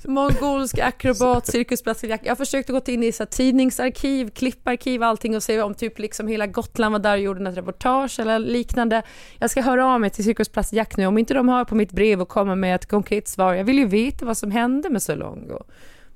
mongolsk 0.09 0.79
akrobat, 0.79 1.47
cirkus 1.47 1.85
brasiliak. 1.85 2.21
Jag 2.25 2.39
försökte 2.39 2.73
gå 2.73 2.81
in 2.87 3.03
i 3.03 3.13
så 3.13 3.23
här, 3.23 3.29
tidningsarkiv, 3.29 4.31
klipparkiv, 4.31 5.03
allting 5.03 5.37
och 5.37 5.43
se 5.43 5.63
om 5.63 5.75
typ 5.75 5.99
liksom 5.99 6.29
hela 6.29 6.47
Gotland 6.47 6.93
var 6.93 6.99
där 6.99 7.13
och 7.13 7.19
gjorde 7.19 7.41
något 7.41 7.57
reportage 7.57 8.21
eller 8.21 8.39
liknande. 8.39 9.03
Jag 9.39 9.51
ska 9.51 9.63
höra 9.63 9.87
av 9.87 10.01
mig 10.01 10.11
till 10.11 10.25
cirkus 10.25 10.53
brasiliak 10.53 10.97
nu 10.97 11.07
om 11.07 11.19
inte 11.19 11.35
de 11.35 11.49
hör 11.49 11.65
på 11.65 11.75
mitt 11.75 11.93
brev 11.93 12.21
och 12.21 12.29
kommer 12.29 12.55
med 12.55 12.75
ett 12.75 12.87
konkret 12.87 13.29
svar. 13.29 13.55
Jag 13.55 13.65
vill 13.65 13.79
ju 13.79 13.87
veta 13.87 14.25
vad 14.25 14.37
som 14.37 14.51
hände 14.51 14.91
med 14.91 15.03
Solongo. 15.03 15.65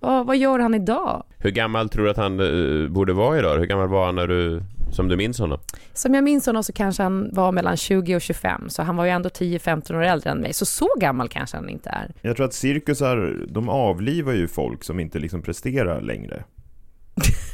Vad, 0.04 0.26
vad 0.26 0.36
gör 0.36 0.58
han 0.58 0.74
idag? 0.74 1.24
Hur 1.38 1.50
gammal 1.50 1.88
tror 1.88 2.04
du 2.04 2.10
att 2.10 2.16
han 2.16 2.40
eh, 2.40 2.88
borde 2.88 3.12
vara 3.12 3.38
idag? 3.38 3.58
Hur 3.58 3.66
gammal 3.66 3.88
var 3.88 4.06
han 4.06 4.14
när 4.14 4.26
du, 4.26 4.62
som 4.92 5.08
du 5.08 5.16
minns 5.16 5.38
honom? 5.38 5.58
Som 5.92 6.14
jag 6.14 6.24
minns 6.24 6.46
honom 6.46 6.64
så 6.64 6.72
kanske 6.72 7.02
han 7.02 7.30
var 7.32 7.52
mellan 7.52 7.76
20 7.76 8.16
och 8.16 8.20
25, 8.20 8.70
så 8.70 8.82
han 8.82 8.96
var 8.96 9.04
ju 9.04 9.10
ändå 9.10 9.28
10-15 9.28 9.96
år 9.96 10.02
äldre 10.02 10.30
än 10.30 10.38
mig. 10.38 10.52
Så 10.52 10.66
så 10.66 10.88
gammal 11.00 11.28
kanske 11.28 11.56
han 11.56 11.68
inte 11.68 11.90
är. 11.90 12.14
Jag 12.22 12.36
tror 12.36 12.46
att 12.46 12.54
cirkusar, 12.54 13.46
de 13.48 13.68
avlivar 13.68 14.32
ju 14.32 14.48
folk 14.48 14.84
som 14.84 15.00
inte 15.00 15.18
liksom 15.18 15.42
presterar 15.42 16.00
längre. 16.00 16.44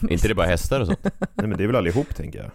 inte 0.08 0.28
det 0.28 0.34
bara 0.34 0.46
hästar 0.46 0.80
och 0.80 0.86
sånt? 0.86 1.04
Nej 1.34 1.46
men 1.46 1.58
det 1.58 1.64
är 1.64 1.66
väl 1.66 1.76
allihop 1.76 2.14
tänker 2.14 2.38
jag. 2.38 2.50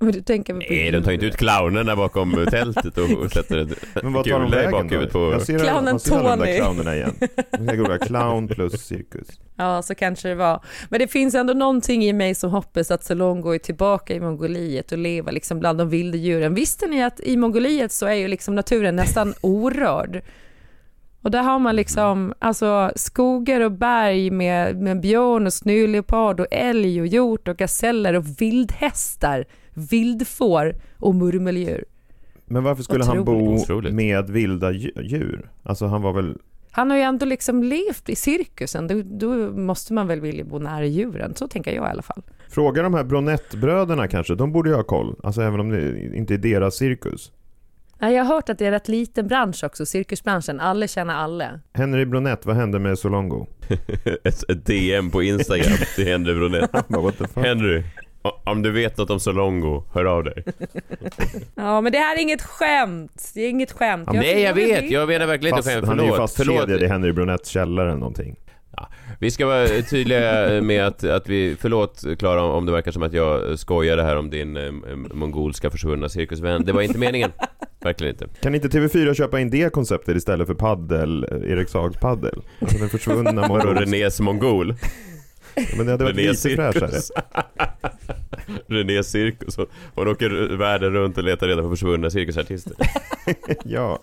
Men 0.04 0.12
du 0.12 0.20
tänker 0.20 0.52
på 0.52 0.58
Nej, 0.58 0.90
de 0.90 1.02
tar 1.02 1.12
inte 1.12 1.26
ut 1.26 1.36
clownerna 1.36 1.96
bakom 1.96 2.46
tältet 2.50 2.98
och 2.98 3.30
sätter 3.32 3.58
ett 3.58 4.02
Men 4.02 4.12
vad 4.12 4.24
tar 4.24 4.40
de 4.40 4.50
kula 4.50 4.62
i 4.62 4.66
vägen 4.66 4.72
bakhuvudet 4.72 5.12
på... 5.12 5.32
Jag 5.32 5.42
ser, 5.42 5.58
Clownen 5.58 5.86
jag 5.86 6.00
ser 6.00 6.16
de 6.16 6.24
där 6.24 6.36
Tony. 6.36 6.56
clownerna 6.56 6.96
igen. 6.96 7.14
Ska 7.66 7.76
googla 7.76 7.98
clown 8.06 8.48
plus 8.48 8.86
cirkus. 8.86 9.26
Ja, 9.56 9.82
så 9.82 9.94
kanske 9.94 10.28
det 10.28 10.34
var. 10.34 10.64
Men 10.88 11.00
det 11.00 11.08
finns 11.08 11.34
ändå 11.34 11.52
någonting 11.52 12.04
i 12.04 12.12
mig 12.12 12.34
som 12.34 12.50
hoppas 12.50 12.90
att 12.90 13.04
Solongo 13.04 13.54
är 13.54 13.58
tillbaka 13.58 14.14
i 14.14 14.20
Mongoliet 14.20 14.92
och 14.92 14.98
lever 14.98 15.32
liksom 15.32 15.60
bland 15.60 15.78
de 15.78 15.88
vilda 15.88 16.18
djuren. 16.18 16.54
Visste 16.54 16.86
ni 16.86 17.02
att 17.02 17.20
i 17.20 17.36
Mongoliet 17.36 17.92
så 17.92 18.06
är 18.06 18.14
ju 18.14 18.28
liksom 18.28 18.54
naturen 18.54 18.96
nästan 18.96 19.34
orörd? 19.40 20.22
Och 21.22 21.30
där 21.30 21.42
har 21.42 21.58
man 21.58 21.76
liksom 21.76 22.34
alltså, 22.38 22.90
skogar 22.96 23.60
och 23.60 23.72
berg 23.72 24.30
med, 24.30 24.76
med 24.76 25.00
björn 25.00 25.46
och 25.46 25.52
snöleopard 25.52 26.40
och 26.40 26.46
älg 26.50 27.00
och 27.00 27.06
hjort 27.06 27.48
och 27.48 27.56
gaseller 27.56 28.14
och 28.14 28.40
vildhästar, 28.40 29.44
vildfår 29.86 30.74
och 30.98 31.14
murmeldjur. 31.14 31.84
Men 32.44 32.62
varför 32.64 32.82
skulle 32.82 33.04
han 33.04 33.24
bo 33.24 33.32
Otroligt. 33.32 33.62
Otroligt. 33.62 33.94
med 33.94 34.30
vilda 34.30 34.72
dju- 34.72 35.02
djur? 35.02 35.50
Alltså 35.62 35.86
han 35.86 36.02
var 36.02 36.12
väl... 36.12 36.36
Han 36.70 36.90
har 36.90 36.96
ju 36.96 37.02
ändå 37.02 37.26
liksom 37.26 37.62
levt 37.62 38.08
i 38.08 38.16
cirkusen, 38.16 38.86
då, 38.88 39.02
då 39.04 39.32
måste 39.52 39.92
man 39.92 40.06
väl 40.06 40.20
vilja 40.20 40.44
bo 40.44 40.58
nära 40.58 40.84
djuren, 40.86 41.34
så 41.34 41.48
tänker 41.48 41.74
jag 41.74 41.86
i 41.86 41.90
alla 41.90 42.02
fall. 42.02 42.22
Fråga 42.48 42.82
de 42.82 42.94
här 42.94 43.04
Bronett-bröderna 43.04 44.08
kanske, 44.08 44.34
de 44.34 44.52
borde 44.52 44.70
ju 44.70 44.76
ha 44.76 44.82
koll. 44.82 45.16
Alltså 45.22 45.42
även 45.42 45.60
om 45.60 45.68
det 45.70 46.00
inte 46.16 46.34
är 46.34 46.38
deras 46.38 46.74
cirkus. 46.74 47.32
Jag 47.98 48.24
har 48.24 48.34
hört 48.34 48.48
att 48.48 48.58
det 48.58 48.64
är 48.64 48.66
en 48.66 48.72
rätt 48.72 48.88
liten 48.88 49.26
bransch 49.26 49.64
också, 49.64 49.86
cirkusbranschen. 49.86 50.60
Alla 50.60 50.86
känner 50.86 51.14
alla. 51.14 51.60
Henry 51.72 52.04
Bronett, 52.04 52.46
vad 52.46 52.56
hände 52.56 52.78
med 52.78 52.98
Solongo? 52.98 53.46
ett, 54.24 54.50
ett 54.50 54.66
DM 54.66 55.10
på 55.10 55.22
Instagram 55.22 55.78
till 55.96 56.06
Henry 56.06 56.34
Bronett. 56.34 56.70
Henry, 57.34 57.82
om 58.22 58.62
du 58.62 58.70
vet 58.70 58.96
något 58.98 59.10
om 59.10 59.20
Solongo, 59.20 59.82
hör 59.92 60.04
av 60.04 60.24
dig. 60.24 60.44
Ja, 61.54 61.80
men 61.80 61.92
det 61.92 61.98
här 61.98 62.16
är 62.16 62.20
inget 62.20 62.42
skämt. 62.42 63.30
Det 63.34 63.40
är 63.40 63.48
inget 63.48 63.72
skämt. 63.72 64.08
Nej, 64.12 64.40
jag 64.42 64.54
vet. 64.54 64.90
Jag 64.90 65.08
menar 65.08 65.26
verkligen 65.26 65.56
inte 65.56 65.70
skämt. 65.70 65.86
han 65.86 66.00
är 66.00 66.04
ju 66.04 66.10
Förlåt. 66.10 66.30
fastkedjad 66.30 66.64
Förlåt. 66.66 66.82
i 66.82 66.86
Henry 66.86 67.12
Bronetts 67.12 67.48
källare 67.48 67.88
eller 67.88 67.98
någonting. 67.98 68.36
Vi 69.18 69.30
ska 69.30 69.46
vara 69.46 69.66
tydliga 69.90 70.60
med 70.62 70.86
att, 70.86 71.04
att 71.04 71.28
vi, 71.28 71.56
förlåt 71.60 72.04
Klara 72.18 72.42
om 72.42 72.66
det 72.66 72.72
verkar 72.72 72.90
som 72.92 73.02
att 73.02 73.12
jag 73.12 73.58
skojade 73.58 74.02
här 74.02 74.16
om 74.16 74.30
din 74.30 74.56
eh, 74.56 74.72
mongolska 75.14 75.70
försvunna 75.70 76.08
cirkusvän. 76.08 76.64
Det 76.64 76.72
var 76.72 76.82
inte 76.82 76.98
meningen. 76.98 77.30
Verkligen 77.82 78.14
inte. 78.14 78.26
Kan 78.42 78.54
inte 78.54 78.68
TV4 78.68 79.14
köpa 79.14 79.40
in 79.40 79.50
det 79.50 79.72
konceptet 79.72 80.16
istället 80.16 80.46
för 80.46 80.54
paddel, 80.54 81.24
eh, 81.30 81.52
Erik 81.52 81.68
Saag 81.68 82.00
paddel? 82.00 82.40
Alltså 82.60 82.78
den 82.78 82.88
försvunna 82.88 83.30
mongolska- 83.48 83.80
Renés 83.80 84.20
mongol? 84.20 84.74
Men 85.76 85.86
det 85.86 85.92
hade 85.92 86.04
varit 86.04 86.16
lite 86.16 86.34
fräschare. 86.56 86.90
cirkus. 86.90 87.12
Renés 88.68 89.10
cirkus. 89.10 89.56
Hon, 89.94 90.08
åker 90.08 90.56
världen 90.56 90.92
runt 90.92 91.18
och 91.18 91.24
letar 91.24 91.48
reda 91.48 91.62
på 91.62 91.70
försvunna 91.70 92.10
cirkusartister. 92.10 92.72
ja, 93.64 93.98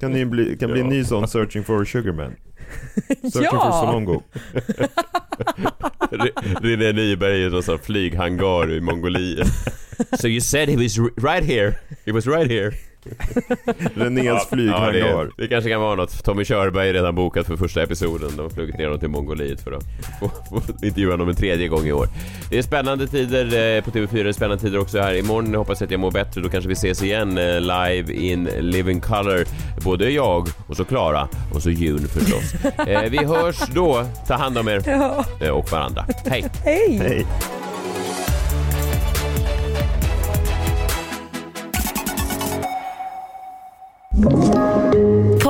kan, 0.00 0.12
ni 0.12 0.24
bli, 0.26 0.56
kan 0.56 0.72
bli 0.72 0.80
en 0.80 0.88
ny 0.88 1.04
sån 1.04 1.28
Searching 1.28 1.64
for 1.64 1.84
Sugarman. 1.84 2.32
Searching 3.22 3.42
Ja! 3.42 3.50
for 3.50 3.86
Solongo. 3.86 4.22
Re- 6.10 6.60
René 6.60 6.92
Nyberg 6.92 7.42
i 7.46 7.50
någon 7.50 7.62
sån 7.62 7.78
flyghangar 7.78 8.72
i 8.72 8.80
Mongoliet. 8.80 9.46
So 10.20 10.28
you 10.28 10.40
said 10.40 10.68
he 10.68 10.76
was 10.76 10.98
right 10.98 11.44
here. 11.44 11.74
He 12.04 12.12
was 12.12 12.26
right 12.26 12.50
here. 12.50 12.72
Renés 13.94 14.48
flyghangar. 14.48 14.92
Ja, 15.02 15.24
det, 15.24 15.30
det 15.42 15.48
kanske 15.48 15.70
kan 15.70 15.80
vara 15.80 15.94
något. 15.94 16.24
Tommy 16.24 16.44
Körberg 16.44 16.88
är 16.88 16.92
redan 16.92 17.14
bokat 17.14 17.46
för 17.46 17.56
första 17.56 17.82
episoden. 17.82 18.30
De 18.36 18.42
har 18.42 18.50
flugit 18.50 18.78
ner 18.78 18.84
honom 18.84 19.00
till 19.00 19.08
Mongoliet 19.08 19.60
för 19.60 19.72
att 19.72 19.84
få, 20.20 20.28
få 20.28 20.62
intervjua 20.86 21.10
honom 21.12 21.28
en 21.28 21.34
tredje 21.36 21.68
gång 21.68 21.86
i 21.86 21.92
år. 21.92 22.08
Det 22.50 22.58
är 22.58 22.62
spännande 22.62 23.06
tider 23.06 23.44
eh, 23.76 23.84
på 23.84 23.90
TV4, 23.90 24.22
det 24.22 24.28
är 24.28 24.32
spännande 24.32 24.62
tider 24.62 24.78
också 24.78 24.98
här. 25.00 25.14
Imorgon 25.14 25.54
hoppas 25.54 25.80
jag 25.80 25.86
att 25.86 25.90
jag 25.90 26.00
mår 26.00 26.10
bättre, 26.10 26.40
då 26.40 26.48
kanske 26.48 26.68
vi 26.68 26.72
ses 26.74 27.02
igen 27.02 27.38
eh, 27.38 27.60
live 27.60 28.12
in 28.14 28.44
living 28.60 29.00
color. 29.00 29.44
Både 29.84 30.10
jag 30.10 30.48
och 30.66 30.76
så 30.76 30.84
Klara 30.84 31.28
och 31.54 31.62
så 31.62 31.70
Jun 31.70 32.08
förstås. 32.08 32.54
Eh, 32.86 33.02
vi 33.10 33.24
hörs 33.24 33.60
då. 33.74 34.06
Ta 34.28 34.34
hand 34.34 34.58
om 34.58 34.68
er 34.68 34.82
Ja. 35.40 35.52
och 35.52 35.72
varandra. 35.72 36.06
Hej! 36.26 36.44
Hej! 36.64 36.98
Hej. 36.98 37.26